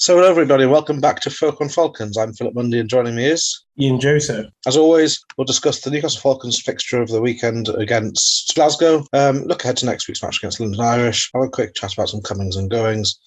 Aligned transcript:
So, 0.00 0.14
hello 0.14 0.30
everybody, 0.30 0.64
welcome 0.64 1.00
back 1.00 1.18
to 1.22 1.30
Folk 1.30 1.60
on 1.60 1.68
Falcons. 1.68 2.16
I'm 2.16 2.32
Philip 2.32 2.54
Mundy, 2.54 2.78
and 2.78 2.88
joining 2.88 3.16
me 3.16 3.24
is 3.24 3.64
Ian 3.80 3.98
Joseph. 3.98 4.46
As 4.64 4.76
always, 4.76 5.18
we'll 5.36 5.44
discuss 5.44 5.80
the 5.80 5.90
Newcastle 5.90 6.20
Falcons 6.20 6.62
fixture 6.62 7.02
of 7.02 7.08
the 7.08 7.20
weekend 7.20 7.68
against 7.70 8.54
Glasgow. 8.54 9.04
Um, 9.12 9.38
look 9.46 9.64
ahead 9.64 9.76
to 9.78 9.86
next 9.86 10.06
week's 10.06 10.22
match 10.22 10.38
against 10.38 10.60
London 10.60 10.80
Irish. 10.80 11.28
Have 11.34 11.42
a 11.42 11.48
quick 11.48 11.74
chat 11.74 11.94
about 11.94 12.10
some 12.10 12.22
comings 12.22 12.54
and 12.54 12.70
goings 12.70 13.18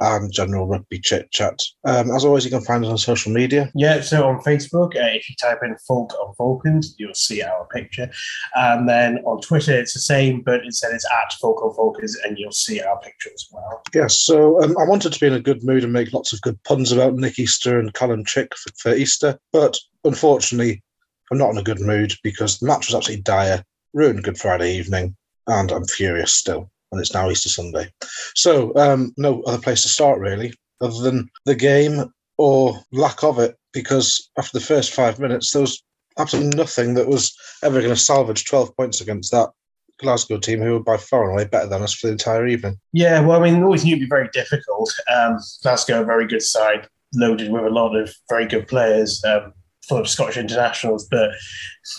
and 0.00 0.32
general 0.32 0.66
rugby 0.66 0.98
chit 0.98 1.30
chat. 1.30 1.58
Um, 1.84 2.10
as 2.10 2.24
always, 2.24 2.44
you 2.44 2.50
can 2.50 2.62
find 2.62 2.84
us 2.84 2.90
on 2.90 2.98
social 2.98 3.32
media. 3.32 3.70
Yeah, 3.74 4.00
so 4.00 4.26
on 4.26 4.40
Facebook, 4.40 4.96
uh, 4.96 5.12
if 5.14 5.28
you 5.28 5.36
type 5.40 5.60
in 5.62 5.76
Folk 5.86 6.12
on 6.14 6.34
Falcons, 6.34 6.94
you'll 6.98 7.14
see 7.14 7.42
our 7.42 7.66
picture. 7.66 8.10
And 8.54 8.88
then 8.88 9.18
on 9.24 9.40
Twitter, 9.42 9.78
it's 9.78 9.94
the 9.94 10.00
same, 10.00 10.42
but 10.42 10.64
instead 10.64 10.92
it's 10.92 11.06
at 11.10 11.32
Folk 11.34 11.62
on 11.62 11.74
Falcons, 11.74 12.16
and 12.24 12.38
you'll 12.38 12.52
see 12.52 12.80
our 12.80 12.98
picture 13.00 13.30
as 13.32 13.46
well. 13.52 13.82
Yes, 13.94 14.20
so 14.20 14.62
um, 14.62 14.76
I 14.78 14.84
wanted 14.84 15.12
to 15.12 15.20
be 15.20 15.26
in 15.26 15.34
a 15.34 15.40
good 15.40 15.62
mood 15.62 15.84
and 15.84 15.92
make 15.92 16.12
lots 16.12 16.32
of 16.32 16.40
good 16.40 16.62
puns 16.64 16.92
about 16.92 17.14
Nick 17.14 17.38
Easter 17.38 17.78
and 17.78 17.94
Callum 17.94 18.24
Chick 18.24 18.52
for, 18.56 18.72
for 18.78 18.96
Easter, 18.96 19.38
but 19.52 19.76
unfortunately, 20.04 20.82
I'm 21.30 21.38
not 21.38 21.50
in 21.50 21.58
a 21.58 21.62
good 21.62 21.80
mood 21.80 22.14
because 22.24 22.58
the 22.58 22.66
match 22.66 22.88
was 22.88 22.94
absolutely 22.94 23.22
dire, 23.22 23.62
ruined 23.92 24.24
Good 24.24 24.38
Friday 24.38 24.76
evening, 24.76 25.16
and 25.46 25.70
I'm 25.70 25.84
furious 25.84 26.32
still 26.32 26.70
and 26.90 27.00
it's 27.00 27.14
now 27.14 27.30
Easter 27.30 27.48
Sunday. 27.48 27.92
So, 28.34 28.74
um, 28.76 29.12
no 29.16 29.42
other 29.42 29.60
place 29.60 29.82
to 29.82 29.88
start 29.88 30.18
really, 30.18 30.54
other 30.80 31.02
than 31.02 31.28
the 31.44 31.54
game 31.54 32.12
or 32.38 32.78
lack 32.92 33.22
of 33.22 33.38
it, 33.38 33.56
because 33.72 34.30
after 34.38 34.58
the 34.58 34.64
first 34.64 34.92
five 34.92 35.18
minutes, 35.18 35.52
there 35.52 35.62
was 35.62 35.82
absolutely 36.18 36.56
nothing 36.56 36.94
that 36.94 37.08
was 37.08 37.36
ever 37.62 37.80
going 37.80 37.94
to 37.94 38.00
salvage 38.00 38.44
12 38.44 38.76
points 38.76 39.00
against 39.00 39.30
that 39.32 39.50
Glasgow 39.98 40.38
team, 40.38 40.60
who 40.60 40.72
were 40.72 40.82
by 40.82 40.96
far 40.96 41.24
and 41.24 41.32
away 41.32 41.44
better 41.44 41.68
than 41.68 41.82
us 41.82 41.92
for 41.92 42.06
the 42.06 42.12
entire 42.12 42.46
evening. 42.46 42.78
Yeah, 42.92 43.20
well, 43.20 43.42
I 43.42 43.50
mean, 43.50 43.62
always 43.62 43.84
knew 43.84 43.92
it'd 43.92 44.00
be 44.00 44.08
very 44.08 44.28
difficult. 44.32 44.92
Um, 45.14 45.38
Glasgow, 45.62 46.02
a 46.02 46.04
very 46.04 46.26
good 46.26 46.42
side, 46.42 46.88
loaded 47.14 47.52
with 47.52 47.64
a 47.64 47.70
lot 47.70 47.94
of 47.94 48.12
very 48.28 48.46
good 48.46 48.66
players. 48.66 49.22
Um, 49.24 49.52
full 49.88 49.98
of 49.98 50.08
Scottish 50.08 50.36
internationals, 50.36 51.08
but 51.10 51.30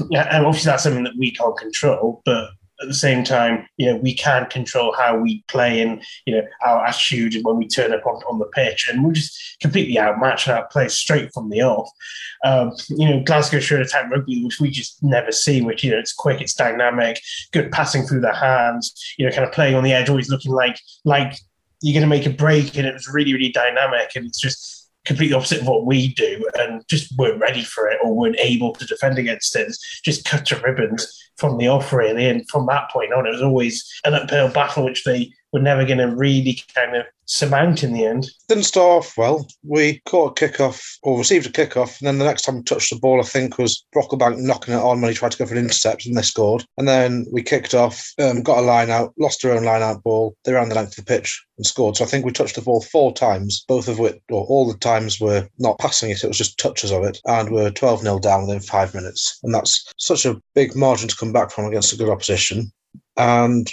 yeah, 0.09 0.27
and 0.31 0.45
obviously 0.45 0.69
that's 0.69 0.83
something 0.83 1.03
that 1.03 1.17
we 1.17 1.31
can't 1.31 1.57
control. 1.57 2.21
But 2.25 2.49
at 2.81 2.87
the 2.87 2.93
same 2.93 3.23
time, 3.23 3.67
you 3.77 3.85
know, 3.85 3.97
we 3.97 4.15
can't 4.15 4.49
control 4.49 4.93
how 4.97 5.17
we 5.17 5.43
play 5.47 5.81
and, 5.81 6.01
you 6.25 6.35
know, 6.35 6.43
our 6.65 6.85
attitude 6.85 7.35
when 7.43 7.57
we 7.57 7.67
turn 7.67 7.93
up 7.93 8.05
on, 8.05 8.15
on 8.29 8.39
the 8.39 8.45
pitch. 8.45 8.89
And 8.89 9.03
we're 9.03 9.13
just 9.13 9.57
completely 9.61 9.99
outmatched 9.99 10.47
and 10.47 10.57
outplayed 10.57 10.91
straight 10.91 11.31
from 11.33 11.49
the 11.49 11.61
off. 11.61 11.89
Um, 12.43 12.73
you 12.89 13.07
know, 13.07 13.21
Glasgow 13.23 13.59
should 13.59 13.81
attack 13.81 14.09
rugby, 14.09 14.43
which 14.43 14.59
we 14.59 14.71
just 14.71 15.01
never 15.03 15.31
see, 15.31 15.61
which, 15.61 15.83
you 15.83 15.91
know, 15.91 15.99
it's 15.99 16.13
quick, 16.13 16.41
it's 16.41 16.55
dynamic, 16.55 17.21
good 17.51 17.71
passing 17.71 18.03
through 18.03 18.21
the 18.21 18.33
hands, 18.33 18.93
you 19.17 19.25
know, 19.25 19.31
kind 19.31 19.45
of 19.45 19.53
playing 19.53 19.75
on 19.75 19.83
the 19.83 19.93
edge, 19.93 20.09
always 20.09 20.29
looking 20.29 20.51
like, 20.51 20.79
like, 21.05 21.33
you're 21.83 21.93
going 21.93 22.07
to 22.07 22.15
make 22.15 22.27
a 22.27 22.29
break, 22.29 22.77
and 22.77 22.85
it 22.85 22.93
was 22.93 23.07
really, 23.11 23.33
really 23.33 23.51
dynamic. 23.51 24.11
And 24.15 24.25
it's 24.25 24.39
just, 24.39 24.80
completely 25.05 25.35
opposite 25.35 25.61
of 25.61 25.67
what 25.67 25.85
we 25.85 26.13
do 26.13 26.47
and 26.55 26.83
just 26.87 27.17
weren't 27.17 27.39
ready 27.39 27.63
for 27.63 27.87
it 27.89 27.99
or 28.03 28.15
weren't 28.15 28.39
able 28.39 28.73
to 28.73 28.85
defend 28.85 29.17
against 29.17 29.55
it. 29.55 29.75
just 30.03 30.25
cut 30.25 30.45
to 30.45 30.59
ribbons 30.59 31.31
from 31.37 31.57
the 31.57 31.67
off, 31.67 31.91
really. 31.91 32.29
And 32.29 32.47
from 32.49 32.67
that 32.67 32.91
point 32.91 33.13
on, 33.13 33.25
it 33.25 33.31
was 33.31 33.41
always 33.41 33.83
an 34.05 34.13
uphill 34.13 34.49
battle, 34.49 34.85
which 34.85 35.03
they 35.03 35.31
were 35.53 35.59
never 35.59 35.85
going 35.85 35.97
to 35.97 36.15
really 36.15 36.61
kind 36.73 36.95
of 36.95 37.05
surmount 37.25 37.83
in 37.83 37.93
the 37.93 38.05
end. 38.05 38.29
Didn't 38.47 38.65
start 38.65 39.05
off 39.05 39.17
well. 39.17 39.47
We 39.63 40.01
caught 40.05 40.39
a 40.39 40.47
kickoff 40.47 40.97
or 41.03 41.17
received 41.17 41.47
a 41.47 41.49
kickoff, 41.49 41.99
and 41.99 42.07
then 42.07 42.17
the 42.17 42.25
next 42.25 42.43
time 42.43 42.57
we 42.57 42.63
touched 42.63 42.89
the 42.93 42.99
ball, 42.99 43.19
I 43.19 43.23
think, 43.23 43.57
was 43.57 43.85
Brocklebank 43.95 44.37
knocking 44.39 44.73
it 44.73 44.77
on 44.77 45.01
when 45.01 45.09
he 45.09 45.15
tried 45.15 45.31
to 45.31 45.37
go 45.37 45.45
for 45.45 45.53
an 45.53 45.59
intercept, 45.59 46.05
and 46.05 46.15
they 46.15 46.21
scored. 46.21 46.65
And 46.77 46.87
then 46.87 47.25
we 47.31 47.41
kicked 47.41 47.73
off, 47.73 48.11
um, 48.19 48.43
got 48.43 48.59
a 48.59 48.61
line 48.61 48.89
out, 48.89 49.13
lost 49.17 49.43
our 49.45 49.51
own 49.51 49.63
line 49.63 49.81
out 49.81 50.03
ball. 50.03 50.35
They 50.43 50.53
ran 50.53 50.69
the 50.69 50.75
length 50.75 50.97
of 50.97 51.05
the 51.05 51.09
pitch 51.09 51.43
and 51.57 51.65
scored. 51.65 51.97
So 51.97 52.03
I 52.03 52.07
think 52.07 52.25
we 52.25 52.31
touched 52.31 52.55
the 52.55 52.61
ball 52.61 52.81
four 52.81 53.13
times, 53.13 53.63
both 53.67 53.87
of 53.87 53.99
which, 53.99 54.19
or 54.29 54.45
all 54.45 54.67
the 54.67 54.77
times, 54.79 55.19
were 55.19 55.47
not 55.57 55.79
passing 55.79 56.09
it, 56.09 56.23
it 56.23 56.27
was 56.27 56.37
just 56.37 56.57
touches 56.57 56.91
of 56.91 57.03
it. 57.03 57.19
And 57.25 57.49
we're 57.49 57.71
12 57.71 58.01
0 58.01 58.19
down 58.19 58.47
within 58.47 58.61
five 58.61 58.93
minutes. 58.93 59.39
And 59.43 59.53
that's 59.53 59.91
such 59.97 60.25
a 60.25 60.41
big 60.53 60.75
margin 60.75 61.07
to 61.07 61.15
come 61.15 61.31
back 61.31 61.51
from 61.51 61.65
against 61.65 61.93
a 61.93 61.97
good 61.97 62.09
opposition. 62.09 62.71
And 63.17 63.69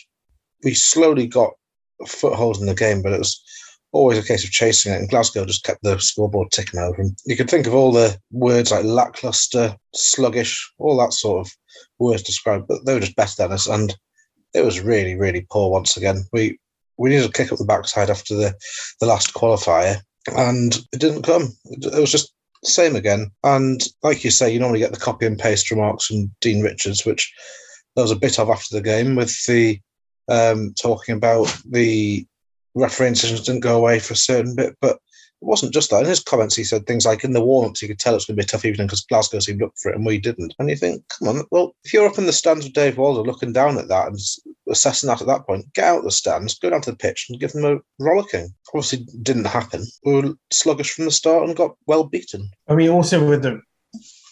we 0.65 0.75
slowly 0.75 1.27
got 1.27 1.53
foothold 2.07 2.59
in 2.59 2.67
the 2.67 2.75
game, 2.75 3.03
but 3.03 3.13
it 3.13 3.19
was 3.19 3.43
always 3.93 4.19
a 4.19 4.27
case 4.27 4.45
of 4.45 4.51
chasing 4.51 4.93
it. 4.93 4.99
And 4.99 5.09
Glasgow 5.09 5.45
just 5.45 5.65
kept 5.65 5.83
the 5.83 5.99
scoreboard 5.99 6.51
ticking 6.51 6.81
over. 6.81 7.03
You 7.27 7.37
could 7.37 7.51
think 7.51 7.67
of 7.67 7.75
all 7.75 7.93
the 7.93 8.19
words 8.31 8.71
like 8.71 8.85
lackluster, 8.85 9.77
sluggish, 9.95 10.73
all 10.79 10.97
that 10.99 11.13
sort 11.13 11.47
of 11.47 11.53
words 11.99 12.23
described, 12.23 12.69
but 12.69 12.85
they 12.85 12.95
were 12.95 13.01
just 13.01 13.17
better 13.17 13.35
than 13.39 13.53
us. 13.53 13.67
And 13.67 13.97
it 14.55 14.65
was 14.65 14.81
really, 14.81 15.15
really 15.15 15.47
poor 15.51 15.71
once 15.71 15.97
again. 15.97 16.25
We 16.33 16.59
we 16.97 17.11
needed 17.11 17.27
a 17.27 17.33
kick 17.33 17.53
up 17.53 17.59
the 17.59 17.65
backside 17.65 18.11
after 18.11 18.35
the, 18.35 18.55
the 19.01 19.07
last 19.07 19.33
qualifier, 19.33 19.99
and 20.37 20.77
it 20.93 20.99
didn't 20.99 21.23
come. 21.23 21.57
It 21.65 22.01
was 22.01 22.11
just 22.11 22.35
same 22.65 22.97
again. 22.97 23.31
And 23.45 23.83
like 24.03 24.25
you 24.25 24.31
say, 24.31 24.53
you 24.53 24.59
normally 24.59 24.81
get 24.81 24.93
the 24.93 24.99
copy 24.99 25.27
and 25.27 25.39
paste 25.39 25.71
remarks 25.71 26.07
from 26.07 26.35
Dean 26.41 26.61
Richards, 26.63 27.07
which 27.07 27.33
there 27.95 28.03
was 28.03 28.11
a 28.11 28.17
bit 28.17 28.39
of 28.39 28.51
after 28.51 28.75
the 28.75 28.83
game 28.83 29.15
with 29.15 29.33
the 29.47 29.81
um, 30.29 30.75
talking 30.81 31.17
about 31.17 31.55
the 31.69 32.27
refereeing 32.75 33.15
decisions 33.15 33.43
didn't 33.43 33.61
go 33.61 33.77
away 33.77 33.99
for 33.99 34.15
a 34.15 34.17
certain 34.17 34.55
bit, 34.55 34.77
but 34.81 34.99
it 35.41 35.47
wasn't 35.47 35.73
just 35.73 35.91
that. 35.91 36.03
In 36.03 36.09
his 36.09 36.21
comments, 36.21 36.57
he 36.57 36.65
said 36.65 36.87
things 36.87 37.07
like 37.07 37.23
in 37.23 37.33
the 37.33 37.45
warm-ups, 37.45 37.81
you 37.81 37.87
could 37.87 38.01
tell 38.01 38.17
it's 38.17 38.25
going 38.25 38.37
to 38.37 38.43
be 38.43 38.45
a 38.45 38.49
tough 38.49 38.65
evening 38.65 38.89
because 38.89 39.03
Glasgow 39.03 39.39
seemed 39.39 39.63
up 39.63 39.73
for 39.81 39.91
it 39.91 39.97
and 39.97 40.05
we 40.05 40.19
didn't. 40.19 40.53
And 40.59 40.69
you 40.69 40.77
think, 40.77 41.05
come 41.17 41.29
on, 41.29 41.45
well, 41.53 41.77
if 41.85 41.93
you're 41.93 42.09
up 42.09 42.19
in 42.19 42.27
the 42.27 42.33
stands 42.33 42.65
with 42.65 42.75
Dave 42.75 42.99
Walder 42.99 43.23
looking 43.23 43.53
down 43.53 43.79
at 43.79 43.87
that 43.89 44.09
and 44.09 44.19
assessing 44.69 45.07
that 45.07 45.21
at 45.21 45.29
that 45.29 45.47
point, 45.47 45.73
get 45.75 45.85
out 45.85 45.99
of 45.99 46.05
the 46.05 46.11
stands, 46.11 46.59
go 46.59 46.71
down 46.71 46.81
to 46.83 46.91
the 46.91 46.97
pitch 46.97 47.27
and 47.29 47.39
give 47.39 47.53
them 47.53 47.65
a 47.65 47.79
rollicking. 48.05 48.53
Obviously, 48.75 49.07
didn't 49.23 49.47
happen. 49.47 49.85
We 50.05 50.15
were 50.15 50.35
sluggish 50.51 50.93
from 50.93 51.05
the 51.05 51.13
start 51.13 51.47
and 51.47 51.57
got 51.57 51.77
well 51.87 52.05
beaten. 52.05 52.51
I 52.67 52.75
mean, 52.75 52.91
also 52.91 53.27
with 53.27 53.43
the 53.43 53.61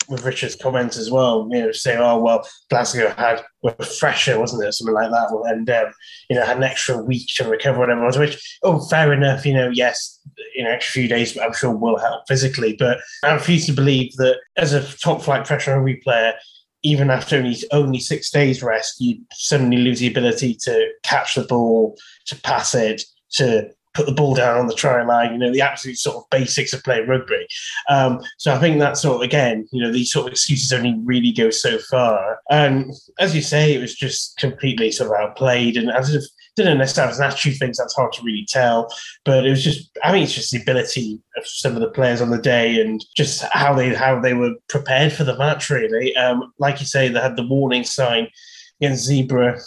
with 0.09 0.25
Richard's 0.25 0.57
comments 0.57 0.97
as 0.97 1.11
well, 1.11 1.49
you 1.51 1.61
know, 1.61 1.73
saying, 1.73 1.99
"Oh 2.01 2.19
well, 2.19 2.49
Glasgow 2.71 3.13
had 3.17 3.45
were 3.63 3.73
fresher, 3.73 4.39
wasn't 4.39 4.65
it, 4.65 4.73
something 4.73 4.95
like 4.95 5.11
that, 5.11 5.29
and 5.47 5.69
um, 5.71 5.93
you 6.29 6.37
know 6.37 6.45
had 6.45 6.57
an 6.57 6.63
extra 6.63 7.03
week 7.03 7.29
to 7.37 7.49
recover, 7.49 7.79
whatever." 7.79 8.05
Was 8.05 8.19
which, 8.19 8.59
oh, 8.63 8.81
fair 8.89 9.13
enough, 9.13 9.45
you 9.45 9.55
know, 9.55 9.69
yes, 9.69 10.21
you 10.55 10.65
know, 10.65 10.71
extra 10.71 11.01
few 11.01 11.09
days, 11.09 11.37
I'm 11.39 11.53
sure 11.53 11.71
will 11.71 11.99
help 11.99 12.23
physically, 12.29 12.77
but 12.79 12.99
I 13.25 13.35
refuse 13.35 13.67
to 13.67 13.73
believe 13.73 14.13
that 14.17 14.39
as 14.57 14.73
a 14.73 14.83
top 14.99 15.23
flight 15.23 15.45
pressure 15.45 15.77
rugby 15.77 15.97
player, 15.97 16.35
even 16.83 17.11
after 17.11 17.37
only 17.37 17.57
only 17.73 17.99
six 17.99 18.31
days 18.31 18.63
rest, 18.63 19.01
you 19.01 19.21
suddenly 19.33 19.79
lose 19.79 20.01
the 20.01 20.07
ability 20.07 20.57
to 20.63 20.89
catch 21.03 21.35
the 21.35 21.43
ball, 21.43 21.97
to 22.27 22.37
pass 22.43 22.75
it, 22.75 23.03
to 23.33 23.71
put 23.97 24.07
the 24.07 24.13
ball 24.13 24.35
down 24.35 24.59
on 24.59 24.67
the 24.67 24.75
try 24.75 25.03
line, 25.03 25.33
you 25.33 25.39
know, 25.39 25.53
the 25.53 25.63
absolute 25.63 25.99
sort 25.99 26.17
of 26.17 26.31
basics 26.31 26.73
of 26.73 26.85
playing 26.85 27.09
rugby. 27.09 27.47
Um, 27.89 28.21
so 28.39 28.55
I 28.55 28.59
think 28.59 28.79
that 28.79 28.97
sort 28.97 29.17
of, 29.17 29.23
again, 29.23 29.67
you 29.73 29.83
know, 29.83 29.91
these 29.91 30.13
sort 30.13 30.27
of 30.27 30.33
excuses 30.33 30.73
only 30.73 30.95
really 31.05 31.33
go 31.33 31.51
so 31.51 31.79
far. 31.79 32.39
And 32.51 32.93
as 33.19 33.35
you 33.35 33.43
say, 33.43 33.75
it 33.75 33.81
was 33.81 33.95
just 33.95 34.37
completely 34.37 34.93
sort 34.93 35.11
of 35.11 35.17
outplayed. 35.17 35.77
And 35.77 35.91
as 35.91 36.15
if 36.15 36.23
didn't 36.57 36.79
necessarily 36.79 37.15
have 37.23 37.39
things 37.59 37.77
that's 37.77 37.95
hard 37.95 38.13
to 38.15 38.23
really 38.23 38.47
tell. 38.49 38.89
But 39.25 39.47
it 39.47 39.51
was 39.51 39.63
just 39.63 39.91
I 40.03 40.13
mean 40.13 40.23
it's 40.23 40.35
just 40.35 40.51
the 40.51 40.61
ability 40.61 41.21
of 41.37 41.47
some 41.47 41.75
of 41.75 41.81
the 41.81 41.91
players 41.91 42.21
on 42.21 42.31
the 42.31 42.39
day 42.39 42.81
and 42.81 43.05
just 43.15 43.43
how 43.53 43.75
they 43.75 43.95
how 43.95 44.19
they 44.19 44.35
were 44.35 44.55
prepared 44.69 45.13
for 45.13 45.25
the 45.25 45.37
match 45.37 45.71
really. 45.71 46.17
Um, 46.17 46.53
like 46.59 46.81
you 46.81 46.87
say, 46.87 47.09
they 47.09 47.21
had 47.21 47.37
the 47.37 47.47
warning 47.47 47.85
sign 47.85 48.29
against 48.81 49.09
Zebre 49.09 49.61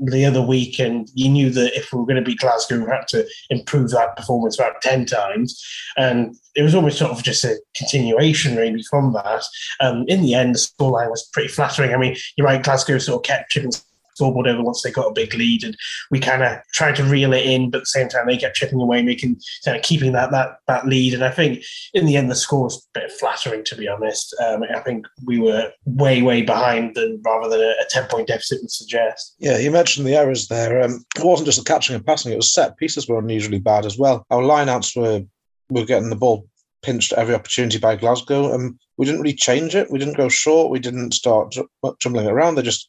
the 0.00 0.24
other 0.24 0.42
week, 0.42 0.78
and 0.78 1.08
you 1.14 1.28
knew 1.28 1.50
that 1.50 1.76
if 1.76 1.92
we 1.92 1.98
were 1.98 2.06
going 2.06 2.16
to 2.16 2.22
beat 2.22 2.38
Glasgow, 2.38 2.78
we 2.78 2.90
had 2.90 3.08
to 3.08 3.26
improve 3.50 3.90
that 3.90 4.16
performance 4.16 4.58
about 4.58 4.80
10 4.82 5.06
times. 5.06 5.64
And 5.96 6.36
it 6.54 6.62
was 6.62 6.74
almost 6.74 6.98
sort 6.98 7.12
of 7.12 7.22
just 7.22 7.44
a 7.44 7.58
continuation, 7.76 8.56
really, 8.56 8.82
from 8.82 9.12
that. 9.12 9.44
Um, 9.80 10.04
in 10.08 10.22
the 10.22 10.34
end, 10.34 10.54
the 10.54 10.58
scoreline 10.58 11.10
was 11.10 11.28
pretty 11.32 11.48
flattering. 11.48 11.94
I 11.94 11.96
mean, 11.96 12.16
you're 12.36 12.46
right, 12.46 12.62
Glasgow 12.62 12.98
sort 12.98 13.20
of 13.20 13.28
kept 13.28 13.50
chipping 13.50 13.72
scoreboard 14.18 14.48
over 14.48 14.62
once 14.62 14.82
they 14.82 14.90
got 14.90 15.06
a 15.06 15.12
big 15.12 15.34
lead, 15.34 15.62
and 15.62 15.76
we 16.10 16.18
kind 16.18 16.42
of 16.42 16.58
tried 16.72 16.96
to 16.96 17.04
reel 17.04 17.32
it 17.32 17.46
in, 17.46 17.70
but 17.70 17.78
at 17.78 17.82
the 17.82 17.86
same 17.86 18.08
time 18.08 18.26
they 18.26 18.36
kept 18.36 18.56
chipping 18.56 18.80
away, 18.80 19.00
making 19.02 19.40
kind 19.64 19.76
of 19.76 19.82
keeping 19.82 20.12
that 20.12 20.30
that 20.32 20.56
that 20.66 20.86
lead. 20.86 21.14
And 21.14 21.24
I 21.24 21.30
think 21.30 21.62
in 21.94 22.06
the 22.06 22.16
end 22.16 22.30
the 22.30 22.34
score 22.34 22.64
was 22.64 22.76
a 22.94 23.00
bit 23.00 23.12
flattering, 23.12 23.64
to 23.64 23.76
be 23.76 23.88
honest. 23.88 24.34
Um, 24.44 24.64
I 24.74 24.80
think 24.80 25.06
we 25.24 25.38
were 25.38 25.70
way 25.84 26.22
way 26.22 26.42
behind 26.42 26.96
than 26.96 27.20
rather 27.24 27.48
than 27.48 27.60
a, 27.60 27.70
a 27.70 27.86
ten 27.90 28.06
point 28.08 28.28
deficit 28.28 28.60
would 28.60 28.70
suggest. 28.70 29.36
Yeah, 29.38 29.58
you 29.58 29.70
mentioned 29.70 30.06
the 30.06 30.16
errors 30.16 30.48
there. 30.48 30.82
Um, 30.82 31.04
it 31.16 31.24
wasn't 31.24 31.46
just 31.46 31.58
the 31.58 31.64
catching 31.64 31.94
and 31.94 32.04
passing; 32.04 32.32
it 32.32 32.36
was 32.36 32.52
set 32.52 32.76
pieces 32.76 33.08
were 33.08 33.18
unusually 33.18 33.60
bad 33.60 33.86
as 33.86 33.98
well. 33.98 34.26
Our 34.30 34.42
lineouts 34.42 34.96
were 35.00 35.24
were 35.70 35.84
getting 35.84 36.10
the 36.10 36.16
ball 36.16 36.48
pinched 36.82 37.12
every 37.14 37.34
opportunity 37.34 37.78
by 37.78 37.96
Glasgow, 37.96 38.52
and 38.52 38.78
we 38.96 39.06
didn't 39.06 39.20
really 39.20 39.34
change 39.34 39.74
it. 39.74 39.90
We 39.90 39.98
didn't 39.98 40.16
go 40.16 40.28
short. 40.28 40.70
We 40.70 40.78
didn't 40.78 41.14
start 41.14 41.54
jumbling 42.00 42.26
around. 42.26 42.54
They 42.54 42.62
just 42.62 42.88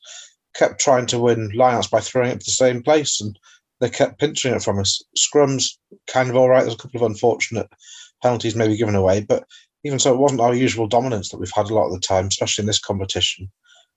kept 0.55 0.79
trying 0.79 1.05
to 1.07 1.19
win 1.19 1.51
lineouts 1.51 1.89
by 1.89 1.99
throwing 1.99 2.31
it 2.31 2.39
to 2.39 2.45
the 2.45 2.51
same 2.51 2.81
place, 2.81 3.21
and 3.21 3.37
they 3.79 3.89
kept 3.89 4.19
pinching 4.19 4.53
it 4.53 4.63
from 4.63 4.79
us. 4.79 5.03
Scrums 5.17 5.77
kind 6.07 6.29
of 6.29 6.35
all 6.35 6.49
right. 6.49 6.61
There's 6.61 6.73
a 6.73 6.77
couple 6.77 7.03
of 7.03 7.11
unfortunate 7.11 7.69
penalties 8.21 8.55
maybe 8.55 8.77
given 8.77 8.95
away, 8.95 9.21
but 9.21 9.45
even 9.83 9.99
so, 9.99 10.13
it 10.13 10.19
wasn't 10.19 10.41
our 10.41 10.53
usual 10.53 10.87
dominance 10.87 11.29
that 11.29 11.37
we've 11.37 11.51
had 11.55 11.69
a 11.69 11.73
lot 11.73 11.87
of 11.87 11.93
the 11.93 11.99
time, 11.99 12.27
especially 12.27 12.63
in 12.63 12.67
this 12.67 12.79
competition. 12.79 13.49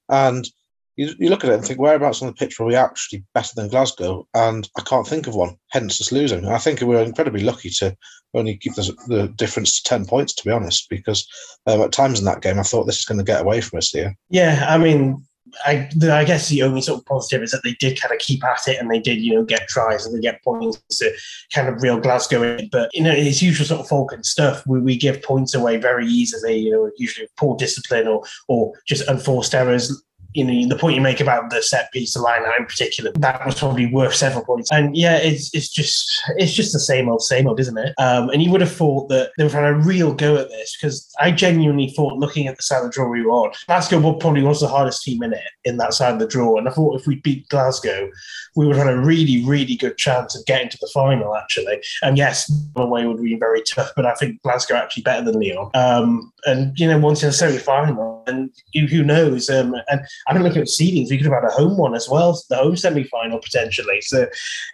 And 0.09 0.49
you, 0.97 1.11
you 1.19 1.31
look 1.31 1.43
at 1.43 1.51
it 1.51 1.55
and 1.55 1.65
think, 1.65 1.81
whereabouts 1.81 2.23
on 2.23 2.29
the 2.29 2.35
pitch 2.35 2.59
were 2.59 2.67
we 2.67 2.77
actually 2.77 3.25
better 3.35 3.53
than 3.57 3.69
Glasgow? 3.69 4.27
And 4.35 4.69
I 4.77 4.83
can't 4.83 5.07
think 5.07 5.27
of 5.27 5.35
one, 5.35 5.57
hence 5.71 6.01
us 6.01 6.13
losing. 6.13 6.47
I 6.47 6.59
think 6.59 6.81
we 6.81 6.87
were 6.87 7.03
incredibly 7.03 7.43
lucky 7.43 7.71
to 7.79 7.97
only 8.35 8.57
keep 8.57 8.75
the, 8.75 8.95
the 9.09 9.29
difference 9.29 9.81
to 9.81 9.89
10 9.89 10.07
points, 10.07 10.35
to 10.35 10.45
be 10.45 10.53
honest, 10.53 10.89
because 10.89 11.27
um, 11.67 11.81
at 11.81 11.93
times 11.93 12.19
in 12.19 12.25
that 12.27 12.43
game, 12.43 12.59
I 12.59 12.63
thought 12.63 12.85
this 12.85 12.99
is 12.99 13.05
going 13.05 13.19
to 13.19 13.25
get 13.25 13.41
away 13.41 13.61
from 13.61 13.79
us 13.79 13.91
here. 13.91 14.15
Yeah, 14.29 14.67
I 14.69 14.79
mean, 14.79 15.25
I, 15.67 15.89
I 16.03 16.25
guess 16.25 16.49
the 16.49 16.63
only 16.63 16.81
sort 16.81 17.01
of 17.01 17.07
positive 17.07 17.43
is 17.43 17.51
that 17.51 17.63
they 17.63 17.75
did 17.75 18.01
kind 18.01 18.13
of 18.13 18.21
keep 18.21 18.45
at 18.45 18.69
it 18.69 18.79
and 18.81 18.91
they 18.91 18.99
did, 18.99 19.21
you 19.21 19.35
know, 19.35 19.45
get 19.45 19.69
tries 19.69 20.07
and 20.07 20.15
they 20.15 20.21
get 20.21 20.43
points 20.43 20.81
to 20.99 21.13
kind 21.53 21.69
of 21.69 21.83
real 21.83 21.99
Glasgow 21.99 22.43
in. 22.43 22.69
But, 22.71 22.91
you 22.93 23.03
know, 23.03 23.13
it's 23.13 23.43
usual 23.43 23.67
sort 23.67 23.81
of 23.81 23.89
Falcon 23.89 24.25
stuff. 24.25 24.67
We, 24.67 24.81
we 24.81 24.97
give 24.97 25.23
points 25.23 25.55
away 25.55 25.77
very 25.77 26.07
easily, 26.07 26.57
you 26.57 26.71
know, 26.71 26.91
usually 26.97 27.29
poor 27.37 27.57
discipline 27.57 28.09
or, 28.09 28.23
or 28.49 28.73
just 28.87 29.09
unforced 29.09 29.55
errors 29.55 30.03
you 30.35 30.45
know 30.45 30.69
the 30.69 30.79
point 30.79 30.97
you 30.97 31.01
make 31.01 31.21
about 31.21 31.51
the 31.51 31.63
set 31.63 31.93
piece, 31.93 32.15
the 32.15 32.21
line 32.21 32.43
out 32.43 32.59
in 32.59 32.67
particular, 32.67 33.13
that 33.13 33.45
was 33.45 33.59
probably 33.59 33.87
worth 33.87 34.15
several 34.15 34.45
points. 34.45 34.71
And 34.73 34.97
yeah, 34.97 35.17
it's 35.17 35.55
it's 35.55 35.69
just 35.69 36.11
it's 36.37 36.53
just 36.53 36.73
the 36.73 36.81
same 36.81 37.09
old 37.09 37.23
same 37.23 37.47
old, 37.47 37.61
isn't 37.61 37.79
it? 37.79 37.95
Um, 37.99 38.31
and 38.31 38.43
you 38.43 38.51
would 38.51 38.61
have 38.61 38.73
thought 38.73 39.09
that 39.09 39.33
they 39.37 39.45
have 39.45 39.53
had 39.53 39.65
a 39.65 39.75
real 39.75 40.15
go 40.15 40.37
at 40.37 40.49
this 40.49 40.77
because 40.77 41.13
I 41.21 41.31
genuinely 41.31 41.91
thought, 41.91 42.19
looking 42.19 42.47
at 42.47 42.57
the 42.57 42.63
side 42.63 42.79
of 42.79 42.85
the 42.85 42.91
draw 42.91 43.09
we 43.09 43.23
were 43.23 43.31
on, 43.31 43.53
Glasgow 43.67 44.01
probably 44.15 44.43
was 44.43 44.61
the 44.61 44.69
hardest 44.69 45.03
team 45.03 45.23
in 45.23 45.33
it 45.33 45.41
in 45.65 45.77
that 45.79 45.95
side 45.95 46.15
of 46.15 46.19
the 46.19 46.27
draw. 46.27 46.57
And 46.57 46.69
I 46.69 46.73
thought 46.73 46.99
if 46.99 47.07
we 47.07 47.17
beat 47.17 47.49
Glasgow, 47.49 48.11
we 48.57 48.67
would 48.67 48.77
have 48.77 48.87
had 48.87 48.95
a 48.95 49.01
really 49.01 49.45
really 49.45 49.77
good 49.77 49.99
chance 49.99 50.37
of 50.37 50.45
getting 50.47 50.69
to 50.71 50.79
the 50.81 50.91
final 50.93 51.37
actually. 51.37 51.81
And 52.03 52.17
yes, 52.17 52.51
the 52.75 52.87
way 52.87 53.07
would 53.07 53.23
be 53.23 53.37
very 53.37 53.63
tough, 53.63 53.91
but 53.95 54.07
I 54.07 54.15
think 54.15 54.41
Glasgow 54.43 54.77
actually 54.77 55.03
better 55.03 55.25
than 55.25 55.41
Lyon. 55.41 55.71
Um, 55.75 56.33
and 56.45 56.79
you 56.79 56.87
know, 56.87 56.99
once 56.99 57.23
in 57.23 57.29
a 57.29 57.33
semi 57.33 57.59
final, 57.59 58.25
and 58.27 58.51
who 58.75 59.03
knows? 59.03 59.49
Um, 59.51 59.75
and 59.89 60.01
I 60.27 60.33
don't 60.33 60.43
look 60.43 60.57
at 60.57 60.65
seedings. 60.65 61.11
We 61.11 61.17
could 61.17 61.27
have 61.27 61.43
had 61.43 61.51
a 61.51 61.53
home 61.53 61.77
one 61.77 61.95
as 61.95 62.09
well, 62.09 62.41
the 62.49 62.57
home 62.57 62.77
semi 62.77 63.05
final 63.05 63.39
potentially. 63.39 64.01
So 64.03 64.27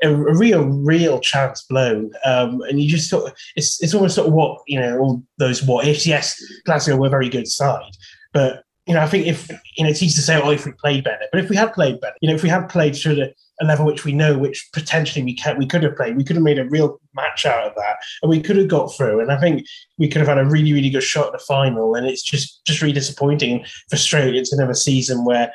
a, 0.02 0.08
a, 0.08 0.36
real, 0.36 0.64
real 0.64 1.20
chance 1.20 1.62
blown. 1.62 2.10
Um, 2.24 2.60
and 2.62 2.80
you 2.80 2.88
just 2.88 3.08
sort 3.08 3.30
of, 3.30 3.38
it's, 3.56 3.82
it's 3.82 3.94
almost 3.94 4.14
sort 4.14 4.28
of 4.28 4.34
what, 4.34 4.60
you 4.66 4.78
know, 4.80 4.98
all 4.98 5.22
those 5.38 5.62
what 5.62 5.86
ifs. 5.86 6.06
Yes, 6.06 6.42
Glasgow 6.64 6.96
were 6.96 7.06
a 7.06 7.10
very 7.10 7.28
good 7.28 7.48
side, 7.48 7.92
but 8.32 8.64
you 8.86 8.94
know, 8.94 9.00
I 9.00 9.06
think 9.06 9.26
if 9.26 9.50
you 9.76 9.84
know, 9.84 9.90
it's 9.90 10.02
easy 10.02 10.14
to 10.14 10.22
say, 10.22 10.40
oh, 10.40 10.50
if 10.50 10.64
we 10.64 10.72
played 10.72 11.04
better, 11.04 11.26
but 11.30 11.44
if 11.44 11.50
we 11.50 11.56
had 11.56 11.74
played 11.74 12.00
better, 12.00 12.16
you 12.22 12.28
know, 12.28 12.34
if 12.34 12.42
we 12.42 12.48
had 12.48 12.70
played 12.70 12.96
sort 12.96 13.18
of 13.18 13.28
a 13.60 13.64
level 13.64 13.87
which 13.87 14.05
we 14.05 14.12
know, 14.12 14.38
which 14.38 14.69
potentially 14.72 15.25
we 15.25 15.34
can 15.34 15.58
we 15.58 15.66
could 15.66 15.82
have 15.82 15.96
played. 15.96 16.16
We 16.16 16.25
could 16.25 16.37
have 16.37 16.43
made 16.43 16.58
a 16.58 16.69
real 16.69 17.00
match 17.14 17.44
out 17.46 17.66
of 17.66 17.75
that, 17.76 17.96
and 18.22 18.31
we 18.31 18.40
could 18.40 18.56
have 18.56 18.69
got 18.69 18.94
through. 18.94 19.20
And 19.20 19.32
I 19.32 19.40
think 19.40 19.66
we 19.99 20.08
could 20.08 20.20
have 20.20 20.28
had 20.28 20.38
a 20.38 20.44
really, 20.44 20.72
really 20.72 20.90
good 20.90 21.02
shot 21.02 21.26
at 21.26 21.32
the 21.32 21.38
final. 21.38 21.94
And 21.94 22.06
it's 22.06 22.22
just 22.22 22.64
just 22.64 22.82
really 22.82 22.94
disappointing 22.94 23.52
and 23.52 23.66
frustrating 23.90 24.44
to 24.44 24.56
have 24.60 24.70
a 24.70 24.75
season 24.75 25.25
where 25.25 25.52